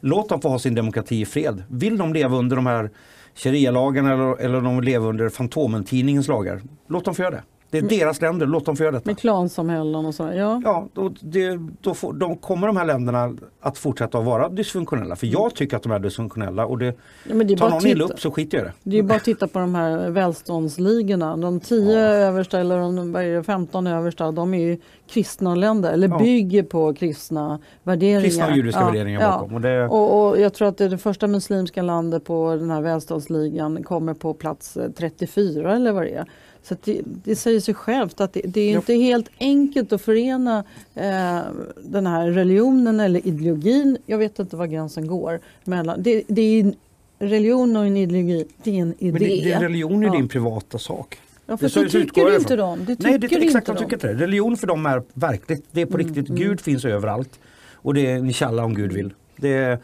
[0.00, 1.62] Låt dem få ha sin demokrati i fred.
[1.68, 2.90] Vill de leva under de här
[3.34, 6.60] sharia-lagarna eller, eller de leva under Fantomen-tidningens lagar.
[6.86, 7.42] Låt dem få göra det.
[7.72, 9.10] Det är deras länder, låt dem få göra detta.
[9.10, 10.32] Med klansamhällen och sådär.
[10.32, 10.60] Ja.
[10.64, 15.16] Ja, då, det, då får, de kommer de här länderna att fortsätta att vara dysfunktionella.
[15.16, 16.86] För jag tycker att de är dysfunktionella och det,
[17.28, 18.90] Ja, det är tar bara någon illa upp så skiter jag i det.
[18.90, 21.36] Det är bara att titta på de här välståndsligorna.
[21.36, 24.78] De 10 översta eller de vad är det, 15 översta, de är ju
[25.10, 26.18] kristna länder eller Ja.
[26.18, 28.20] bygger på kristna värderingar.
[28.20, 29.28] Kristna och judiska Ja, värderingar ja.
[29.30, 29.54] bakom.
[29.54, 32.80] Och det, Och, och jag tror att det, det första muslimska landet på den här
[32.80, 36.26] välståndsligan kommer på plats eh, 34 eller vad det är.
[36.62, 40.64] Så det, det säger sig självt att det, det är inte helt enkelt att förena
[40.94, 41.40] eh,
[41.84, 43.98] den här religionen eller ideologin.
[44.06, 45.40] Jag vet inte var gränsen går.
[45.64, 46.74] Mellan, det, det är en
[47.18, 49.12] religion och en ideologi, det är en idé.
[49.12, 50.12] men det, religion är Ja.
[50.12, 51.18] din privata sak.
[51.46, 52.78] Ja, Det för så- det tycker inte de.
[52.78, 54.14] Det tycker Nej, det är exakt inte de tycker inte det.
[54.24, 55.64] Religion för dem är verkligt.
[55.70, 56.28] Det är på riktigt.
[56.28, 56.40] mm.
[56.42, 57.38] Gud finns överallt.
[57.72, 59.14] Och det är inshallah om Gud vill.
[59.36, 59.78] Det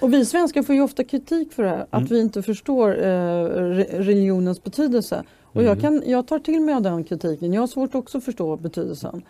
[0.00, 2.04] Och vi svenskar får ju ofta kritik för det här, Mm.
[2.04, 5.22] att vi inte förstår eh, re- religionens betydelse.
[5.56, 5.66] Och Mm.
[5.68, 7.52] jag, kan, jag tar till mig av den kritiken.
[7.52, 9.22] Jag har svårt också att förstå betydelsen.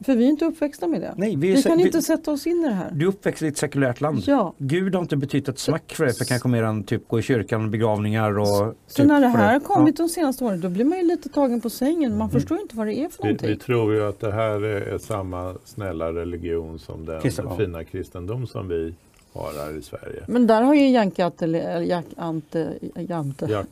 [0.00, 1.14] För vi är inte uppväxta med det.
[1.16, 2.90] nej, Vi, är, kan vi, inte sätta oss in i det här.
[2.92, 4.22] Du är uppväxt i ett sekulärt land.
[4.26, 4.54] Ja.
[4.58, 7.22] Gud har inte betytt ett smack för dig för kanske mer än typ gå i
[7.22, 10.84] kyrkan, begravningar och Så typ när det här har kommit de senaste åren då blir
[10.84, 12.18] man ju lite tagen på sängen.
[12.18, 13.48] Man förstår inte vad det är för Vi, någonting.
[13.48, 17.56] vi tror ju att det här är, samma snälla religion som den Kristen, ja.
[17.56, 18.94] fina kristendom som vi
[19.34, 20.22] har här i Sverige.
[20.26, 21.46] Men där har ju Janke Ante,
[21.88, 22.72] Jack Ante,
[23.08, 23.66] Jante, Jak-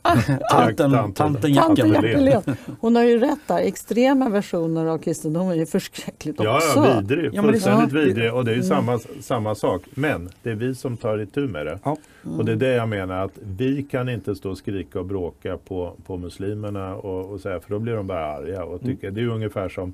[0.51, 1.87] Tanten, tanten Tanten Jacka.
[1.87, 2.07] Jacka.
[2.07, 2.41] Jackelén.
[2.79, 3.57] Hon har ju rätt där.
[3.57, 6.79] Extrema versioner av kristendomen är förskräckligt Ja, också.
[6.79, 7.31] ja, vidrig.
[7.33, 7.99] Ja, Fullständigt ja.
[7.99, 8.33] vidrig.
[8.33, 9.81] Och det är ju samma, samma sak.
[9.93, 11.79] Men det är vi som tar itu med det.
[11.83, 11.97] Ja.
[12.37, 15.57] Och det är det jag menar att vi kan inte stå och skrika och bråka
[15.57, 18.63] på, på muslimerna och, och säga, för då blir de bara arga.
[18.63, 19.93] Och tycker, Det är ju ungefär som,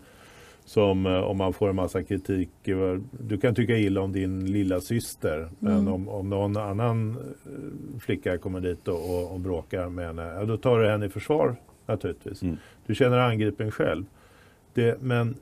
[0.69, 2.49] som eh, om man får en massa kritik.
[2.65, 7.99] över- Du kan tycka illa om din lilla syster men om, om någon annan eh,
[7.99, 11.09] flicka kommer dit och, och, och bråkar med henne, ja, då tar du henne i
[11.09, 11.55] försvar
[11.85, 12.41] naturligtvis.
[12.41, 12.57] Mm.
[12.85, 14.05] Du känner angripen själv.
[14.73, 15.35] Det, men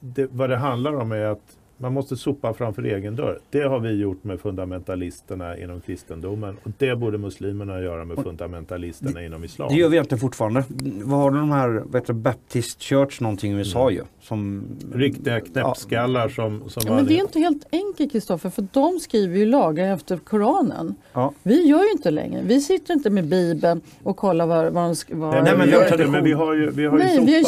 [0.00, 3.38] det, vad det handlar om är att Man måste sopa framför egen dörr.
[3.50, 9.24] Det har vi gjort med fundamentalisterna inom kristendomen och det borde muslimerna göra med fundamentalisterna
[9.24, 9.68] inom islam.
[9.68, 10.64] Det gör vi egentligen fortfarande.
[11.04, 14.00] Vad har du de här, heter det, Baptist Church någonting i USA ju?
[14.20, 14.64] Som,
[14.94, 19.36] Riktiga knäppskallar som, som Ja, men det är inte helt enkelt Kristoffer, för de skriver
[19.36, 20.94] ju lagar efter Koranen.
[21.12, 21.32] Ja.
[21.42, 22.42] Vi gör ju inte längre.
[22.46, 25.14] Vi sitter inte med Bibeln och kollar vad, vad de.
[25.16, 26.12] Vad, Nej, men vi har tradition.
[26.12, 27.28] men vi har ju, vi har ju Nej, sopat.
[27.28, 27.44] vi har ju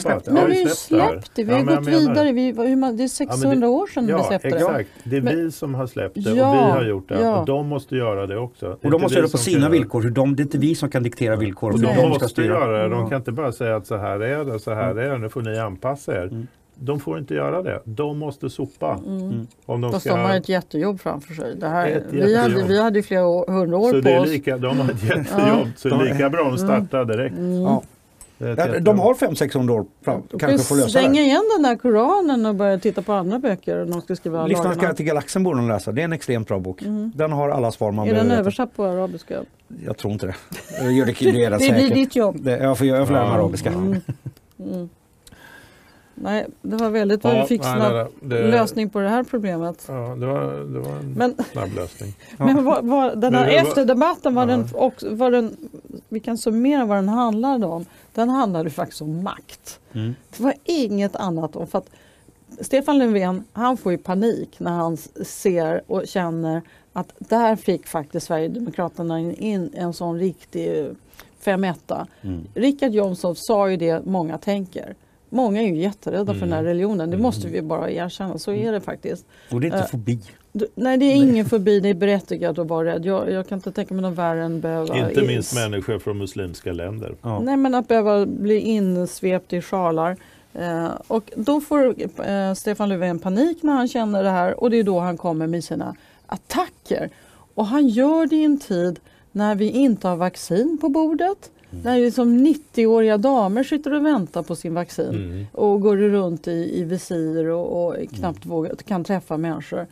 [0.00, 0.30] släppt det.
[0.32, 1.44] vi har ju det släppt det.
[1.44, 2.32] Vi har Ja, gått vidare.
[2.32, 3.08] Vi, hur man, det är
[3.50, 4.56] 600 år sedan ja, vi släppte det.
[4.56, 4.88] exakt.
[5.04, 7.20] Det är Men- vi som har släppt det Ja, och vi har gjort det.
[7.20, 7.40] ja.
[7.40, 8.66] Och de måste göra det också.
[8.66, 10.02] Det och de måste göra det på sina villkor.
[10.02, 11.72] Hur de, det är inte vi som kan diktera villkor.
[11.72, 12.46] Och de de ska måste styra.
[12.46, 12.88] göra det.
[12.94, 15.28] De kan inte bara säga att så här är det, så här är det, nu
[15.28, 16.22] får ni anpassa er.
[16.26, 16.46] Mm.
[16.76, 17.80] De får inte göra det.
[17.84, 19.00] De måste sopa.
[19.06, 19.46] Mm.
[19.66, 20.16] Om de Fast ska...
[20.16, 21.56] de har ett jättejobb framför sig.
[21.56, 22.68] Det här, Ett vi, hade, jättejobb.
[22.68, 24.28] vi hade flera år, hundra år så på det är oss.
[24.28, 25.68] lika, de har ett jättejobb.
[25.76, 27.36] Så det är lika bra att starta direkt.
[27.36, 27.82] Det är ett Ja.
[28.80, 31.18] De har 500-600 år fram, De kanske kan får lösa det.
[31.18, 33.76] igen den där Koranen och börja titta på andra böcker.
[33.78, 34.48] och De ska skriva
[34.94, 35.92] till galaxen borde de läsa.
[35.92, 36.82] Det är en extremt bra bok.
[37.14, 39.40] Den har alla svar man Är den behöver översatt på arabiska?
[39.86, 40.34] Jag tror inte det.
[40.82, 42.36] Jag gör det, det är det blir ditt jobb.
[42.40, 43.38] Det, jag får, jag får lära mig Ja.
[43.40, 43.70] arabiska.
[44.58, 44.88] Mm.
[46.16, 49.00] Nej, det var väldigt Ja, vad vi fick nej, snabb nej, nej, det- lösning på
[49.00, 49.84] det här problemet.
[49.88, 50.42] Ja, det var,
[50.74, 52.14] det var en Men, snabb lösning.
[52.38, 52.44] Ja.
[52.46, 54.46] men vad, vad, den här var- efterdebatten, var Ja.
[54.46, 55.56] den också, var den,
[56.08, 57.84] vi kan summera vad den handlade om.
[58.14, 59.80] Den handlade faktiskt om makt.
[59.92, 60.14] Mm.
[60.36, 61.90] Det var inget annat om för att
[62.60, 66.62] Stefan Löfven han får ju panik när han ser och känner
[66.92, 70.86] att där fick faktiskt Sverigedemokraterna in en sån riktig
[71.40, 72.06] femetta.
[72.22, 72.40] Mm.
[72.54, 74.94] Richard Jomshof sa ju det många tänker.
[75.28, 76.68] Många är ju jätterädda för den här Mm.
[76.68, 77.10] religionen.
[77.10, 78.38] Det måste vi bara erkänna.
[78.38, 79.26] Så är det faktiskt.
[79.50, 80.20] Och det är inte Eh, fobi.
[80.56, 81.80] Du- Nej, det är ingen förbi.
[81.80, 83.04] Det är berättigat att vara rädd.
[83.06, 85.08] Jag, jag kan inte tänka mig något värre än behöva...
[85.08, 87.14] Inte minst människor från muslimska länder.
[87.22, 87.40] Ja.
[87.40, 90.16] Nej, men att behöva bli insvept i sjalar.
[90.52, 91.94] Eh, och då får
[92.26, 95.46] eh, Stefan Löfven panik när han känner det här och det är då han kommer
[95.46, 95.94] med sina
[96.26, 97.10] attacker.
[97.54, 98.98] Och han gör det i en tid
[99.32, 101.50] när vi inte har vaccin på bordet.
[101.84, 105.46] När liksom 90-åriga damer sitter och väntar på sin vaccin Mm.
[105.52, 109.86] och går runt i, i visir och, och knappt vågar, kan träffa människor.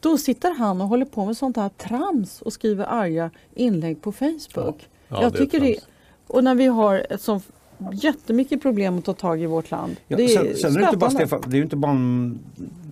[0.00, 4.12] Då sitter han och håller på med sånt här trams och skriver arga inlägg på
[4.12, 4.88] Facebook.
[5.08, 5.78] Ja, jag det tycker det,
[6.26, 7.44] och när vi har ett sånt
[7.92, 9.96] jättemycket problem att ta tag i vårt land.
[10.08, 11.28] Ja, det är sen, sen är det inte bara stötande.
[11.28, 12.38] Stefan, det är ju inte bara en,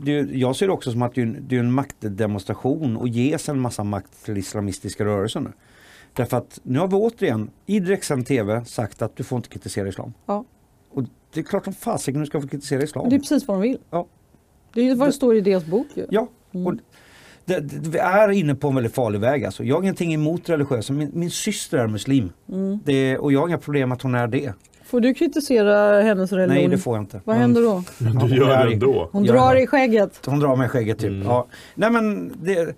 [0.02, 2.96] det är, Jag ser det också som att det är en, det är en maktdemonstration
[2.96, 5.52] och ges en massa makt till islamistiska rörelser nu.
[6.12, 9.88] Därför att nu har vi återigen i direktsänd TV sagt att du får inte kritisera
[9.88, 10.12] islam.
[10.26, 10.44] Ja.
[10.90, 11.02] Och
[11.32, 13.08] det är klart som fasiken du ska få kritisera islam.
[13.08, 13.78] Det är precis vad de vill.
[13.90, 14.06] Ja.
[14.72, 15.86] Det är vad det står i deras bok.
[15.94, 16.06] Ju.
[16.10, 16.74] Ja, och
[17.46, 19.44] det, det, vi är inne på en väldigt farlig väg.
[19.44, 19.64] Alltså.
[19.64, 20.92] Jag har ingenting emot religiösa.
[20.92, 22.32] Min, min syster är muslim.
[22.52, 22.78] Mm.
[22.84, 24.52] Det, och jag har inga problem att hon är det.
[24.84, 26.54] Får du kritisera hennes religion?
[26.54, 27.20] Nej, det får jag inte.
[27.24, 27.82] Vad Hon- händer då?
[27.98, 29.08] Ja, Du hon gör det ändå.
[29.12, 30.20] Hon drar i skägget.
[30.26, 31.08] Hon drar med skägget typ.
[31.10, 31.26] Mm.
[31.26, 31.46] Ja.
[31.74, 32.74] Nej men det...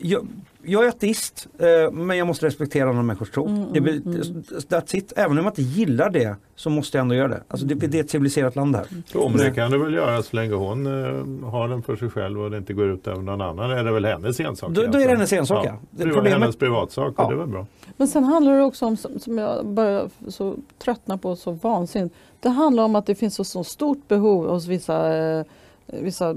[0.00, 0.26] Jag,
[0.64, 3.46] jag är ateist eh, men jag måste respektera andra människors tro.
[3.48, 4.22] Mm, det, mm, blir-
[4.68, 5.12] that's it.
[5.16, 7.42] Även om jag inte gillar det så måste jag ändå göra det.
[7.48, 8.86] Alltså det, det är ett civiliserat land här.
[9.14, 12.10] Jo, men det kan du väl göra så länge hon eh, har den för sig
[12.10, 13.70] själv och det inte går ut över någon annan.
[13.70, 14.70] Är det väl hennes ensak?
[14.70, 15.76] Då- då är det hennes ensak, ja.
[15.90, 17.28] Det Det är problemet- hennes privatsak och Ja.
[17.28, 17.66] det är väl bra.
[17.96, 20.54] Men sen handlar det också om, som som jag börjar så
[20.84, 22.14] tröttna på så vansinnigt.
[22.40, 25.44] Det handlar om att det finns så, så stort behov hos vissa, eh,
[25.86, 26.36] vissa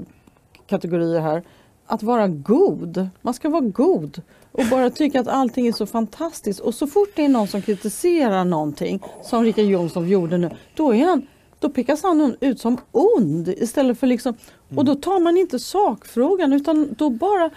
[0.66, 1.42] kategorier här
[1.86, 3.08] att vara god.
[3.22, 4.22] Man ska vara god
[4.52, 6.60] och bara tycka att allting är så fantastiskt.
[6.60, 10.94] Och så fort det är någon som kritiserar någonting, som Richard Jomshof gjorde nu, då,
[10.94, 11.26] är han,
[11.58, 14.34] då pekas han ut som ond istället för liksom...
[14.76, 17.50] Och då tar man inte sakfrågan utan då bara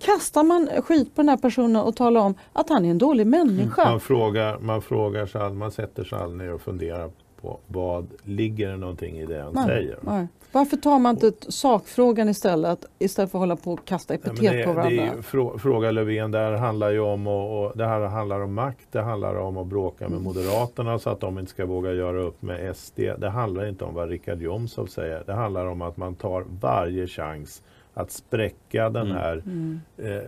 [0.00, 3.26] kastar man skit på den här personen och talar om att han är en dålig
[3.26, 3.90] människa.
[3.90, 7.10] Man frågar, man frågar aldrig- man sätter sig ner och funderar
[7.40, 9.98] på vad ligger det någonting i det han Nej, säger.
[10.00, 10.26] nej.
[10.56, 14.42] Varför tar man inte sakfrågan istället istället för att hålla på och kasta Ja, epitet
[14.42, 15.16] men det, på det är varandra?
[15.16, 18.54] ju, frå, fråga Löfven, det här handlar ju om, och, och, det här handlar om
[18.54, 22.20] makt, det handlar om att bråka med Moderaterna så att de inte ska våga göra
[22.20, 22.98] upp med SD.
[23.18, 25.22] Det handlar inte om vad Richard Jomshof säger.
[25.26, 27.62] Det handlar om att man tar varje chans
[27.94, 29.16] att spräcka den Mm.
[29.16, 29.80] här, Mm.
[29.98, 30.22] eh,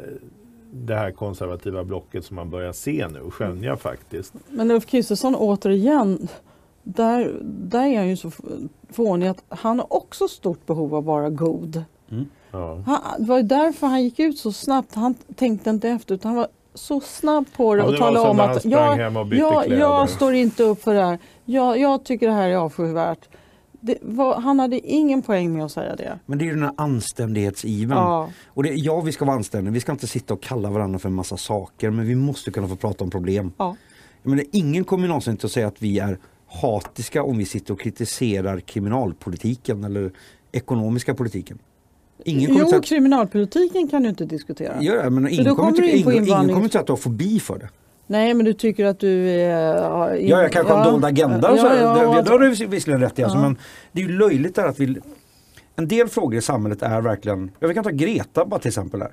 [0.72, 4.35] det här konservativa blocket som man börjar se nu och skönja faktiskt.
[4.49, 6.29] Men Ulf Kristersson återigen,
[6.95, 8.30] där, där är han ju så
[8.91, 11.84] fånig att han har också stort behov av att vara god.
[12.51, 12.82] Ja.
[12.86, 14.95] Han, det var ju därför han gick ut så snabbt.
[14.95, 18.07] Han tänkte inte efter utan han var så snabb på det Ja, och det var
[18.07, 21.18] talade om att jag, och jag, jag står inte upp för det här.
[21.45, 23.28] Jag, jag tycker det här är avskyvärt.
[23.80, 26.18] Det var, han hade ingen poäng med att säga det.
[26.26, 27.99] Men det är ju den här anständighetsiven.
[27.99, 28.30] Ja.
[28.47, 29.72] Och det, ja, vi ska vara anständiga.
[29.72, 31.91] Vi ska inte sitta och kalla varandra för en massa saker.
[31.91, 33.53] Men vi måste kunna få prata om problem.
[33.57, 33.76] Ja.
[34.22, 36.18] Jag menar, ingen kommer någonsin att säga att vi är
[36.49, 40.11] hatiska om vi sitter och kritiserar kriminalpolitiken eller
[40.53, 41.59] ekonomiska politiken.
[42.25, 44.77] Ingen Jo, att, kriminalpolitiken kan du inte diskutera.
[44.81, 47.69] det, men ingen kommer, tycka, in ingen, ingen kommer säga att har fobi för det.
[48.07, 49.75] Nej, men du tycker att du är...
[49.77, 51.67] Ja, Ja, jag kanske har en dold agenda och så.
[51.67, 53.23] Ja, ja, det, har du visserligen rätt i.
[53.23, 53.43] Alltså, Ja.
[53.43, 53.59] Men
[53.93, 54.97] det är ju löjligt där att vi...
[55.77, 57.51] En del frågor i samhället är verkligen...
[57.59, 59.03] Ja, vi kan ta Greta bara till exempel.
[59.03, 59.13] Här.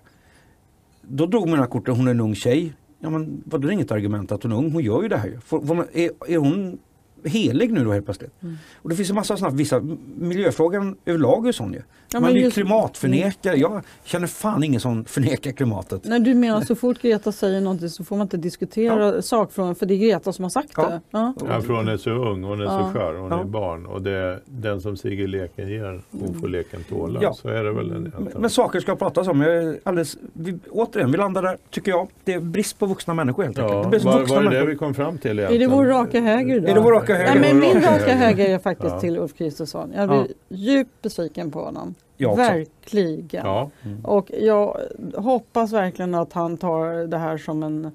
[1.02, 2.74] Då drog mina kort att hon är en ung tjej.
[3.00, 4.72] Ja men vad det är inget argument att hon är ung.
[4.72, 5.40] Hon gör ju det här.
[5.46, 6.78] Får- Är, är hon
[7.26, 8.44] helig nu då helt plötsligt?
[8.44, 8.56] Mm.
[8.82, 9.82] Och det finns en massa sådana, vissa,
[10.20, 11.80] miljöfrågan överlag är sån ju.
[11.80, 13.56] Ja, man men är ju just- klimatförnekare.
[13.58, 16.02] Jag känner fan ingen som förnekar klimatet.
[16.06, 19.86] Nej, du menar så fort Greta säger någonting så får man inte diskutera sakfrågan för
[19.86, 20.88] det är Greta som har sagt Ja.
[20.90, 21.02] det.
[21.12, 21.34] Ja.
[21.50, 22.80] Ja, för hon är så ung, hon är Ja.
[22.94, 23.40] så skör, hon Ja.
[23.42, 23.86] är barn.
[23.86, 27.20] Och det, den som Sigge leken ger, hon får leken tåla.
[27.24, 27.34] Ja.
[27.34, 29.42] Så är det väl en, Men, men saker ska pratas om.
[29.42, 32.08] Jag är alldeles, vi, återigen, vi landar där, tycker jag.
[32.24, 33.74] Det är brist på vuxna människor helt enkelt.
[33.74, 34.68] Ja, Det var, vuxna var det det människor.
[34.72, 35.70] vi kom fram till Är egentligen?
[35.70, 36.68] det vår raka höger då?
[36.68, 37.40] Är det vår raka höger?
[37.40, 38.50] Nej, men min Raka höger.
[38.50, 39.00] är faktiskt Ja.
[39.00, 39.94] till Ulf Kristersson.
[39.96, 41.96] Jag blir djupt besviken på honom.
[42.18, 43.46] Verkligen.
[43.46, 43.70] Ja,
[44.04, 44.78] Och jag
[45.16, 47.86] hoppas verkligen att han tar det här som en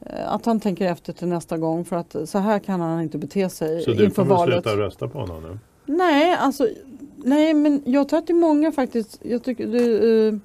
[0.00, 3.18] eh, att han tänker efter till nästa gång för att så här kan han inte
[3.18, 4.64] bete sig så du inför kommer valet.
[4.64, 5.58] sluta rösta på honom nu?
[5.86, 6.68] Nej, alltså
[7.16, 9.18] nej, men jag tror att det är många faktiskt.
[9.22, 10.38] Jag tycker det,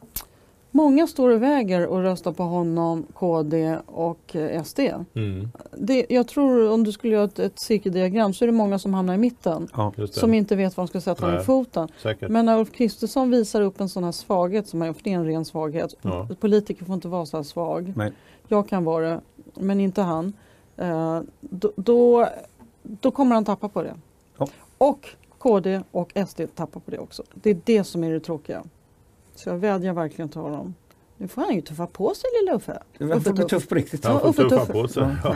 [0.72, 4.80] många står och väger och röstar på honom, KD och eh, SD.
[5.14, 8.80] Mm, Det, jag tror om du skulle göra ett, ett cirkeldiagram så är det många
[8.80, 9.68] som hamnar i mitten.
[9.74, 9.94] Ja.
[10.12, 11.88] Som inte vet var de ska sätta ner foten.
[12.02, 12.30] Säkert.
[12.30, 15.16] Men när Ulf Kristersson visar upp en sån här svaghet, som är, för det är
[15.16, 15.96] en ren svaghet.
[16.02, 16.28] Ja.
[16.40, 17.94] Politiker får inte vara så här svag.
[17.96, 18.14] Nej.
[18.48, 19.22] Jag kan vara det,
[19.56, 20.34] men inte han.
[20.78, 22.28] Eh, då, då,
[22.82, 23.96] då kommer han tappa på det.
[24.38, 24.48] Ja.
[24.78, 25.08] Och
[25.38, 27.24] KD och SD tappar på det också.
[27.34, 28.64] Det är det som är det tråkiga.
[29.40, 30.74] Så jag vädjar verkligen till honom.
[31.18, 32.80] Nu får han ju tuffa på sig lilla Uffe.
[33.00, 33.70] Han får bli Tuff.
[33.70, 34.06] på riktigt.
[34.06, 35.08] Han får tuffa på sig.
[35.24, 35.36] Ja.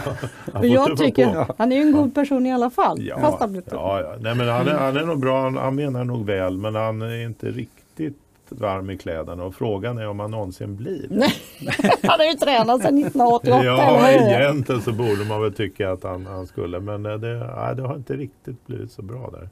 [0.53, 1.53] Han jag tycker, på.
[1.57, 3.01] han är ju en god person i alla fall.
[3.01, 3.73] Ja, Fast han blir tuff.
[3.73, 4.15] ja, ja.
[4.19, 7.01] Nej, men han, är, han är nog bra, han, han menar nog väl men han
[7.01, 8.17] är inte riktigt
[8.49, 11.07] varm i kläderna och frågan är om han någonsin blir.
[11.09, 11.33] Nej,
[12.03, 13.63] han har ju tränat sedan 1988.
[13.63, 17.75] Ja, egentligen så borde man väl tycka att han, han skulle men eh, det, nej,
[17.75, 19.49] det har inte riktigt blivit så bra där.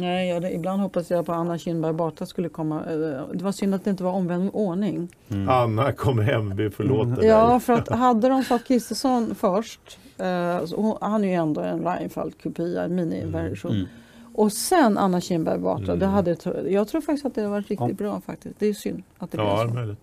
[0.00, 2.80] Nej, ja, det, ibland hoppas jag på Anna Kinberg Batra skulle komma.
[2.80, 5.08] eh, Det var synd att det inte var omvänd ordning.
[5.28, 5.48] Mm.
[5.48, 7.26] Anna kom hem, vi förlåter dig.
[7.26, 11.84] Ja, för att hade de satt Kristersson först, eh, hon, han är ju ändå en
[11.84, 13.72] Reinfeldt-kopia, en miniversion.
[13.72, 13.86] Mm.
[14.34, 15.98] Och sen Anna Kinberg Batra, Mm.
[15.98, 16.36] det hade,
[16.70, 17.94] jag tror faktiskt att det varit riktigt Ja.
[17.94, 18.54] bra faktiskt.
[18.58, 19.74] Det är synd att det Ja, blev så.
[19.74, 19.98] möjligt.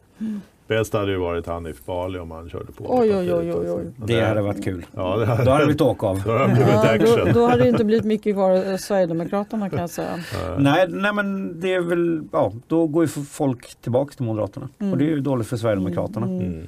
[0.72, 2.86] Bäst hade ju varit Hanif Bali om han körde på.
[2.88, 3.76] Oj, oj, oj, oj, också.
[3.76, 3.92] oj.
[4.06, 4.86] Det hade varit kul.
[4.92, 6.22] Ja, det hade, Då hade det blivit åka av.
[6.26, 9.90] då hade Ja, då, då hade det inte blivit mycket kvar av Sverigedemokraterna kan jag
[9.90, 10.20] säga.
[10.58, 14.70] Nej, nej men det är väl, ja då går ju folk tillbaka till Moderaterna.
[14.80, 14.92] Mm.
[14.92, 16.26] Och det är ju dåligt för Sverigedemokraterna.
[16.26, 16.40] Mm.
[16.46, 16.68] Mm.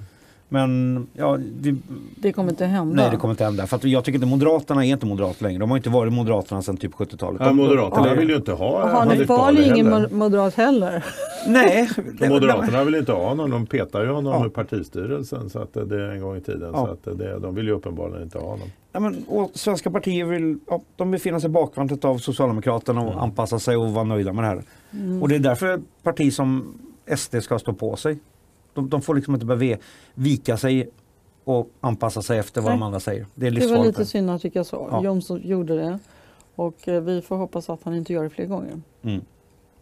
[0.54, 1.76] Men ja, vi,
[2.16, 2.95] Det kommer inte hända.
[3.01, 3.68] nej det kommer inte hända.
[3.68, 5.60] För att jag tycker inte Moderaterna är inte Moderater längre.
[5.60, 7.41] De har inte varit Moderaterna sedan typ 70-talet.
[7.41, 10.08] Ja, De- Moderaterna de- vill ju inte ha Hanif Hanif Bali är ingen heller.
[10.08, 11.06] mo- moderat heller.
[11.47, 11.89] Nej.
[12.30, 14.45] Moderaterna vill inte ha honom, de petar ju honom Ja.
[14.45, 16.70] ur partistyrelsen så att det är en gång i tiden.
[16.74, 16.86] Ja.
[17.04, 18.68] Så att det, de vill ju uppenbarligen inte ha honom.
[18.91, 23.08] Ja, men, och svenska partier vill, ja, de befinner sig i bakvattnet av Socialdemokraterna och
[23.12, 23.20] Mm.
[23.24, 24.64] anpassa sig och vara nöjda med det här.
[24.93, 25.22] Mm.
[25.22, 26.74] Och det är därför ett parti som
[27.18, 28.18] SD ska stå på sig.
[28.74, 29.78] De, de får liksom inte behöva
[30.13, 30.89] vika sig
[31.43, 32.80] och anpassa sig efter vad Nej.
[32.80, 33.26] de andra säger.
[33.36, 34.88] Det är Det var lite synd att tycka så.
[34.91, 35.03] Ja.
[35.03, 35.99] Jomshof gjorde det.
[36.55, 38.82] Och eh, vi får hoppas att han inte gör det fler gånger.
[39.01, 39.21] Mm,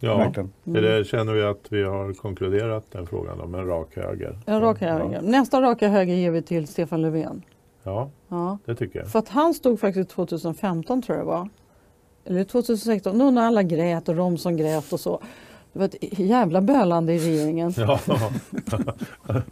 [0.00, 0.52] Ja, verkligen.
[0.64, 4.38] det där känner vi att vi har konkluderat den frågan om en rak höger.
[4.46, 5.20] En raka höger.
[5.22, 7.42] Nästa raka höger ger vi till Stefan Löfven.
[7.82, 8.58] Ja, Ja.
[8.64, 9.08] det tycker jag.
[9.08, 11.48] För att han stod faktiskt 2015 tror jag det var.
[12.24, 15.20] Eller 2016, nu när alla grät och Romson grät och så.
[15.72, 17.74] Det var ett jävla bölande i regeringen.
[17.76, 17.98] Ja.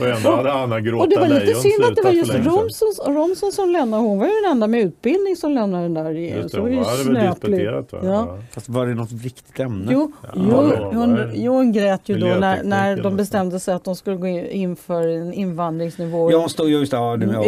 [0.00, 2.34] och ändå hade Anna Gråta Och det var lite synd att det var just.
[2.34, 4.02] Romson, Romson som lämnade.
[4.02, 6.42] Hon var ju den enda med utbildning som lämnade den där regeringen.
[6.42, 7.40] Just Så det, hon ju hade väl snöpligt.
[7.40, 7.98] disputerat va?
[8.02, 8.38] Ja.
[8.52, 9.92] Fast var det något viktigt ämne?
[9.92, 13.84] Jo, Ja, jo, hon, jo, hon grät ju då när, när de bestämde sig att
[13.84, 16.96] de skulle gå in för en invandringsnivå Ja, hon stod just det.
[16.96, 17.42] Ja, ja,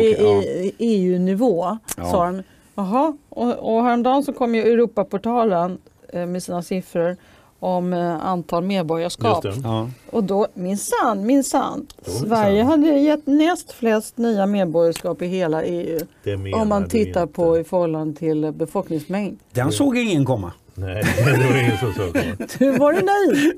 [0.79, 1.79] EU-nivå.
[1.97, 2.05] Ja.
[2.05, 2.43] Sa de.
[2.75, 5.79] Jaha, och, och häromdagen så kom ju Europaportalen
[6.13, 7.17] eh, med sina siffror
[7.61, 9.45] om eh, antal medborgarskap.
[9.45, 9.69] Just det.
[9.69, 9.91] Ja.
[10.11, 11.87] Och då minsann, minsann.
[12.07, 15.99] Sverige hade gett näst flest nya medborgarskap i hela EU.
[16.25, 17.35] Det Om man tittar inte.
[17.35, 19.39] på i förhållande till befolkningsmängd.
[19.53, 20.53] Den såg ingen komma.
[20.75, 22.59] Nej, det var ingen som såg det.
[22.59, 23.53] Du var du naiv.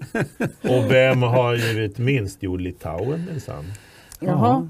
[0.77, 2.39] Och vem har givit minst?
[2.41, 3.65] Jo, Litauen minsann.
[4.21, 4.69] Jaha.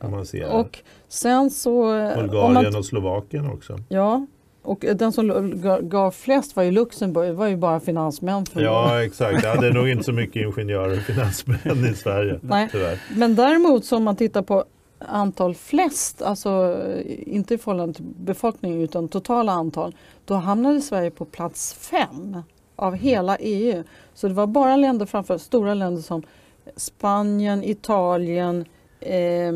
[0.00, 0.44] Kan man se.
[0.44, 0.78] Och
[1.08, 1.94] sen så...
[1.98, 3.78] eh, Bulgarien man, och Slovakien också.
[3.88, 4.26] ja,
[4.68, 7.28] och den som ga- gav flest var ju Luxemburg.
[7.28, 8.46] Det var ju bara finansmän.
[8.46, 9.44] För Ja, exakt.
[9.44, 12.38] Ja, det är nog inte så mycket ingenjörer och finansmän i Sverige.
[12.42, 12.68] Nej.
[12.72, 13.00] Tyvärr.
[13.16, 14.64] Men däremot om man tittar på
[14.98, 19.94] antal flest, alltså inte i förhållande till befolkningen utan totala antal,
[20.24, 22.42] då hamnade Sverige på plats fem.
[22.76, 23.82] av hela EU.
[24.14, 26.22] Så det var bara länder framför stora länder som
[26.76, 28.64] Spanien, Italien,
[29.00, 29.52] eh,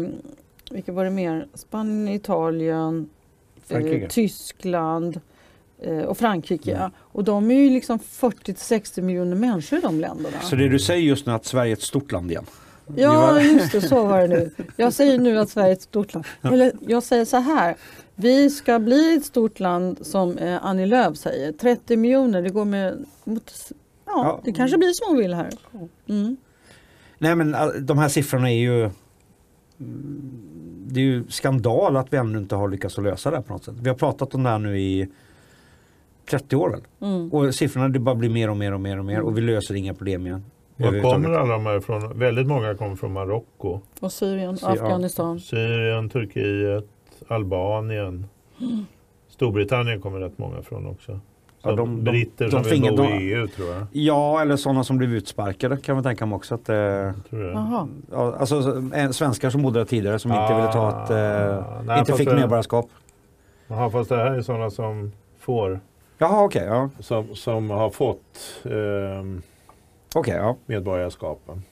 [0.71, 1.47] vilka var det mer?
[1.55, 3.09] Spanien, Italien.
[3.73, 5.21] Eh, Tyskland
[5.83, 6.77] eh, och Frankrike.
[6.77, 6.91] Mm.
[6.97, 10.41] Och de är ju liksom 40-60 miljoner människor i de länderna.
[10.41, 12.47] Så det du säger just nu att Sverige är ett stort land igen?
[12.97, 14.51] Ja, just det, så var det nu.
[14.77, 16.27] Jag säger nu att Sverige är ett stort land.
[16.43, 17.77] Eller jag säger så här.
[18.15, 21.53] Vi ska bli ett stort land som eh, Annie Lööf säger.
[21.53, 23.05] 30 miljoner, det går med...
[23.25, 23.53] Mot,
[24.07, 24.41] ja, Ja.
[24.45, 25.51] det kanske blir som hon vill här.
[26.09, 26.37] Mm.
[27.19, 27.57] Nej men
[27.87, 28.91] de här siffrorna är ju
[29.81, 30.52] mm,
[30.93, 33.53] Det är ju skandal att vi ännu inte har lyckats att lösa det här på
[33.53, 33.75] något sätt.
[33.81, 35.09] Vi har pratat om det här nu i
[36.31, 36.81] 30 år väl?
[37.01, 37.33] Mm.
[37.33, 39.75] Och siffrorna det bara blir mer och mer och mer och mer och vi löser
[39.75, 40.45] inga problem igen.
[40.77, 42.19] Var kommer alla de här ifrån?
[42.19, 44.69] Väldigt många kommer från Marocko, Och Syrien, ja.
[44.69, 45.41] Afghanistan.
[45.41, 46.89] Syrien, Turkiet,
[47.29, 48.27] Albanien.
[49.29, 51.21] Storbritannien kommer rätt många från också.
[51.65, 53.87] Ja, de- de- britter de som vill bo de- i EU tror jag.
[53.93, 56.55] Ja eller sådana som blev utsparkade kan man tänka mig också.
[56.55, 60.89] Att, eh, ja, alltså eh, svenskar som bodde där tidigare som inte Ah, ville ta
[61.05, 62.87] ett, eh, nej, inte fick det- medborgarskap.
[63.69, 65.81] Jaha, fast det här är sådana som får,
[66.19, 66.91] Jaha okej, ja.
[67.01, 69.43] som, som har fått ehm,
[70.15, 70.57] Okej, ja.
[70.67, 71.63] medborgarskapen.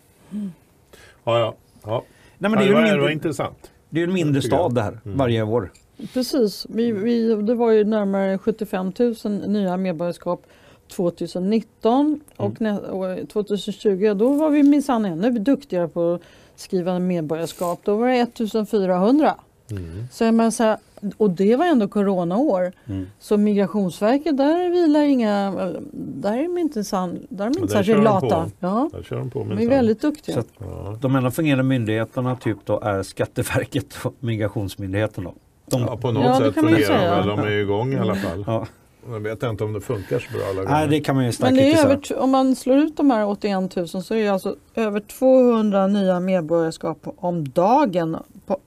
[1.25, 1.55] Ja, ja.
[1.85, 2.03] ja.
[2.39, 3.71] Nej, men det är det, var, en det var mindre, intressant.
[3.91, 5.19] det är ju en mindre stad det här Mm.
[5.19, 5.71] varje år.
[6.15, 9.15] Precis, vi, vi, det var ju närmare 75 000
[9.49, 10.47] nya medborgarskap
[10.89, 16.21] 2019 och, nä, och 2020 då var vi minsann ännu duktigare på att
[16.57, 17.81] skriva medborgarskap.
[17.85, 19.35] Då var det 1400.
[19.71, 20.05] Mm.
[20.13, 20.79] Så menar så här,
[21.17, 22.73] och det var ändå coronaår.
[22.87, 23.07] Mm.
[23.19, 25.51] Så Migrationsverket, där vilar inga,
[25.93, 28.51] där är de inte, san, där är de inte där särskilt lata.
[28.61, 30.35] Ja, Där kör de på de är väldigt duktiga.
[30.35, 30.99] Så att- ja.
[31.01, 35.35] De enda fungerande myndigheterna typ då är Skatteverket och Migrationsmyndigheten då.
[35.71, 37.37] De, ja, på något Ja, sätt fungerar de väl.
[37.37, 38.45] De är ju igång i alla fall.
[38.47, 38.67] ja.
[39.11, 40.87] Jag vet inte om det funkar så bra alla Nej, gånger.
[40.89, 43.77] det kan man ju Men det är över, om man slår ut de här 81
[43.77, 48.17] 000 så är det alltså över 200 nya medborgarskap om dagen
[48.47, 48.59] på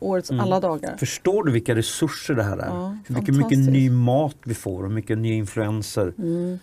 [0.00, 0.44] årets Mm.
[0.44, 0.96] alla dagar.
[0.98, 2.66] Förstår du vilka resurser det här är?
[2.66, 6.12] Ja, Hur mycket, ny mat vi får och mycket nya influenser.
[6.18, 6.58] Mm.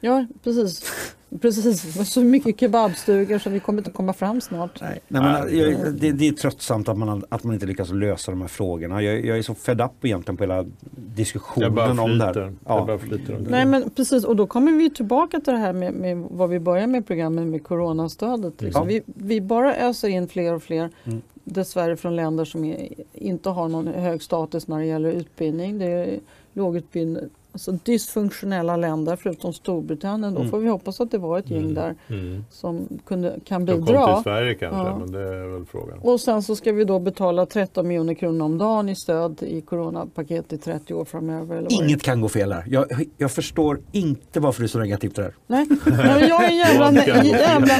[0.00, 0.92] Ja, precis.
[1.40, 2.08] Precis.
[2.12, 4.80] Så mycket kebabstugor så vi kommer inte komma fram snart.
[4.80, 8.30] Nej, men, Nej, jag, det, det är tröttsamt att man, att man inte lyckas lösa
[8.32, 9.02] de här frågorna.
[9.02, 12.34] Jag, jag är så fed up egentligen på hela jag diskussionen bara om det här.
[12.40, 12.84] Jag Ja.
[12.86, 13.50] bara flyter om det.
[13.50, 16.60] Nej men precis och då kommer vi tillbaka till det här med, med vad vi
[16.60, 18.62] börjar med programmet med coronastödet.
[18.62, 18.82] Liksom.
[18.82, 18.86] Ja.
[18.88, 21.22] Vi, vi bara öser in fler och fler Mm.
[21.44, 25.78] dessvärre från länder som är, inte har någon hög status när det gäller utbildning.
[25.78, 26.18] Det är
[26.52, 27.28] lågutbildade,
[27.58, 30.34] alltså dysfunktionella länder förutom Storbritannien.
[30.34, 30.50] Då Mm.
[30.50, 31.74] får vi hoppas att det var ett gäng Mm.
[31.74, 32.44] där Mm.
[32.50, 34.14] som kunde, kan De kom bidra.
[34.14, 34.98] till Sverige kanske, Ja.
[34.98, 35.98] men det är väl frågan.
[36.02, 39.60] Och sen så ska vi då betala 13 miljoner kronor om dagen i stöd i
[39.60, 41.66] coronapaket i 30 år framöver.
[41.70, 42.64] Inget kan gå fel här.
[42.68, 42.86] Jag,
[43.16, 45.34] jag förstår inte varför du är så negativ till det här.
[45.46, 46.92] Nej, men jag är en jävla,
[47.24, 47.74] jävla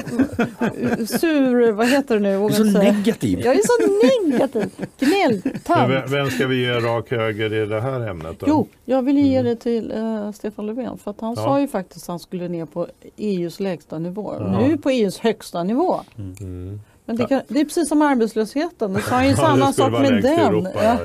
[1.07, 2.39] sur, vad heter det nu?
[2.39, 2.93] Du är så säga.
[2.93, 3.41] negativ.
[3.41, 4.71] Jag är så negativ.
[4.99, 5.91] Gnälltant.
[5.91, 8.47] vem, vem ska vi ge rak höger i det här ämnet då?
[8.49, 9.45] Jo, jag vill ge Mm.
[9.45, 11.43] det till eh, Stefan Löfven för att han Ja.
[11.43, 14.35] sa ju faktiskt att han skulle ner på EUs lägsta nivå.
[14.39, 14.61] Ja.
[14.61, 16.01] Nu på EUs högsta nivå.
[16.19, 16.81] Mm.
[17.05, 18.93] Men det, kan, det är precis som arbetslösheten.
[18.93, 20.39] Det sa ju samma sak med den.
[20.39, 20.97] Europa, Ja.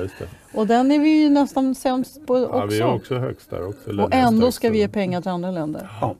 [0.54, 2.94] Och den är vi ju nästan sämst på Ja, vi är också.
[2.96, 4.02] också högst där också.
[4.02, 5.88] Och ändå ska vi ge pengar till andra länder.
[6.00, 6.14] Ja.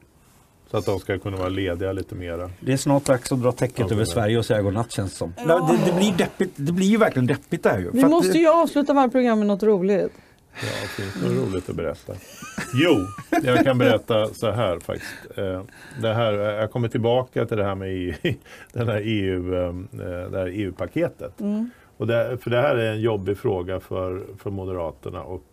[0.70, 2.50] Så att de ska kunna vara lediga lite mera.
[2.60, 4.04] Det är snart dags att dra täcket över.
[4.04, 5.34] Sverige och säga godnatt känns det som.
[5.48, 5.68] Ja.
[5.84, 7.90] Det, det, blir deppigt, det blir ju verkligen deppigt det här ju.
[7.90, 10.12] Vi måste det- ju avsluta varje program med något roligt.
[10.62, 12.12] Ja, finns det något roligt att berätta?
[12.74, 12.96] Jo,
[13.42, 15.38] jag kan berätta så här faktiskt.
[15.38, 15.62] Eh,
[16.02, 18.14] Det här, jag kommer tillbaka till det här med EU,
[18.72, 19.74] den här EU, eh,
[20.30, 21.40] det här EU-paketet.
[21.40, 21.70] Mm.
[21.96, 25.44] Och det, för det här är en jobbig fråga för, för Moderaterna och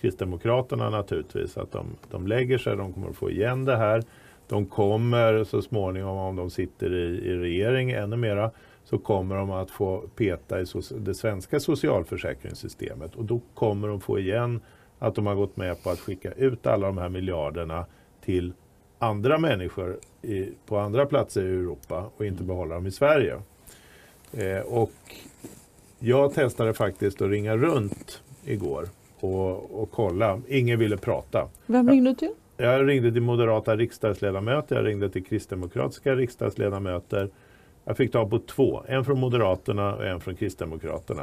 [0.00, 1.56] Kristdemokraterna naturligtvis.
[1.56, 4.02] Att de, de lägger sig, de kommer att få igen det här.
[4.48, 8.50] De kommer så småningom, om de sitter i, i regering ännu mera,
[8.90, 10.64] så kommer de att få peta i
[10.94, 13.14] det svenska socialförsäkringssystemet.
[13.14, 14.60] Och då kommer de få igen
[14.98, 17.86] att de har gått med på att skicka ut alla de här miljarderna
[18.24, 18.52] till
[18.98, 23.40] andra människor i, på andra platser i Europa och inte behålla dem i Sverige.
[24.32, 24.92] Eh, och
[25.98, 28.88] jag testade faktiskt att ringa runt igår
[29.20, 30.40] och, och kolla.
[30.48, 31.48] Ingen ville prata.
[31.66, 32.32] Vem ringde du till?
[32.56, 37.30] Jag ringde till moderata riksdagsledamöter, jag ringde till kristdemokratiska riksdagsledamöter.
[37.90, 41.22] Jag fick tag på två, en från Moderaterna och en från Kristdemokraterna.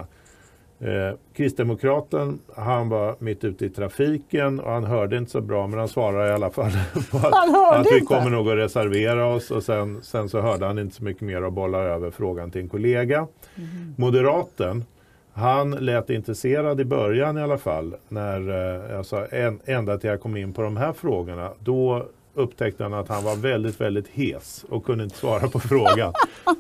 [0.80, 5.80] Eh, Kristdemokraten, han var mitt ute i trafiken och han hörde inte så bra men
[5.80, 6.66] han svarade i alla fall
[7.12, 10.96] att, att vi kommer nog att reservera oss och sen, sen så hörde han inte
[10.96, 13.28] så mycket mer och bollade över frågan till en kollega.
[13.56, 13.94] Mhm.
[13.98, 14.86] Moderaten,
[15.34, 17.96] han lät intresserad i början i alla fall.
[18.10, 21.52] När, sa, en, ända till jag kom in på de här frågorna.
[21.60, 22.06] Då
[22.38, 26.14] upptäckte han att han var väldigt, väldigt hes och kunde inte svara på frågan.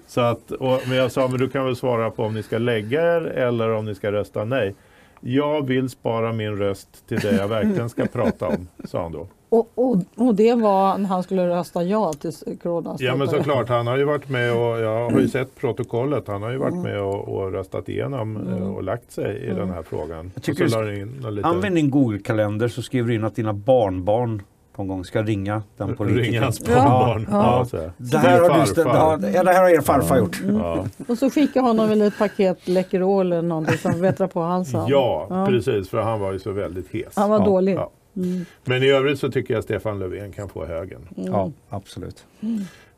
[0.07, 2.57] Så att, och, men jag sa, men du kan väl svara på om ni ska
[2.57, 4.75] lägga er eller om ni ska rösta nej.
[5.21, 9.27] Jag vill spara min röst till det jag verkligen ska prata om, sa han då.
[9.49, 12.31] Och, och, och det var när han skulle rösta ja till
[12.63, 13.01] coronastoppet?
[13.01, 16.27] Ja men såklart, han har ju varit med och jag har ju sett protokollet.
[16.27, 18.63] Han har ju varit med och, och röstat igenom mm.
[18.63, 20.31] och lagt sig i den här frågan.
[20.33, 21.47] Jag tycker lite...
[21.47, 24.41] Använd din Google-kalender så skriver du in att dina barnbarn
[24.77, 26.23] någon gång ska ringa den politikern.
[26.23, 27.27] Ringa hans barnbarn.
[27.31, 27.67] Ja.
[27.71, 27.79] Ja.
[27.79, 30.41] Ja, det, här har du, ja, det här har er farfar gjort.
[30.41, 30.89] Mm.
[31.07, 34.87] Och så skicka honom väl ett paket Läkerol eller någonting som vettrar på halsen.
[34.87, 37.15] Ja, precis för han var ju så väldigt hes.
[37.15, 37.77] Han var dålig.
[38.15, 38.45] Mm.
[38.65, 41.07] Men i övrigt så tycker jag Stefan Löfven kan få högen.
[41.17, 41.31] Mm.
[41.31, 42.25] Ja, absolut.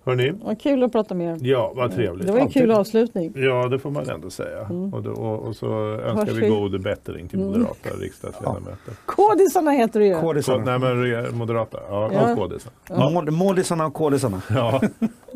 [0.10, 0.34] Hörrni.
[0.44, 1.48] Vad kul att prata med er.
[1.48, 2.28] Ja, vad trevligt.
[2.28, 3.34] Det var en kul avslutning.
[3.36, 4.60] Ja, det får man ändå säga.
[4.60, 4.94] Mm.
[4.94, 7.52] Och, då, och, och, så önskar vi god bättring till mm.
[7.52, 8.02] moderata mm.
[8.02, 8.78] riksdagsledamöter.
[8.86, 8.94] Ja.
[9.06, 10.20] Kodisarna heter det ju.
[10.20, 10.78] Kodisarna.
[10.78, 11.78] nej, men moderata.
[11.90, 12.32] Ja, ja.
[12.32, 12.76] och kodisarna.
[12.90, 13.32] Ja.
[13.32, 14.42] Målisarna och kodisarna.
[14.50, 14.82] Ja.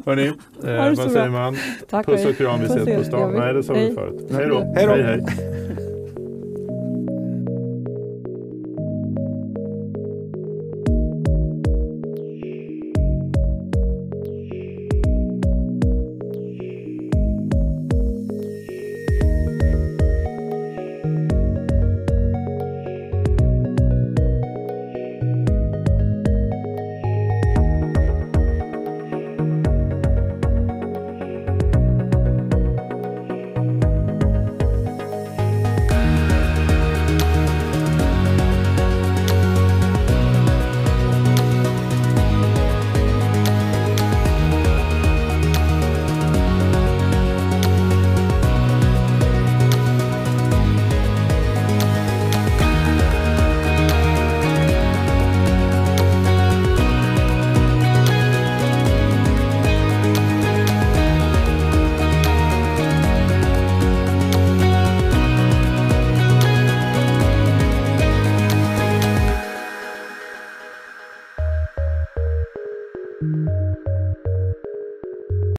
[0.05, 1.57] Hörni, eh, vad säger man?
[1.89, 3.34] Tack Puss och kram, vi ses på stan.
[3.34, 4.28] Nej, det sa vi förut.
[4.32, 4.59] Hej då.
[4.76, 5.19] Hej, hej.
[5.24, 5.83] Música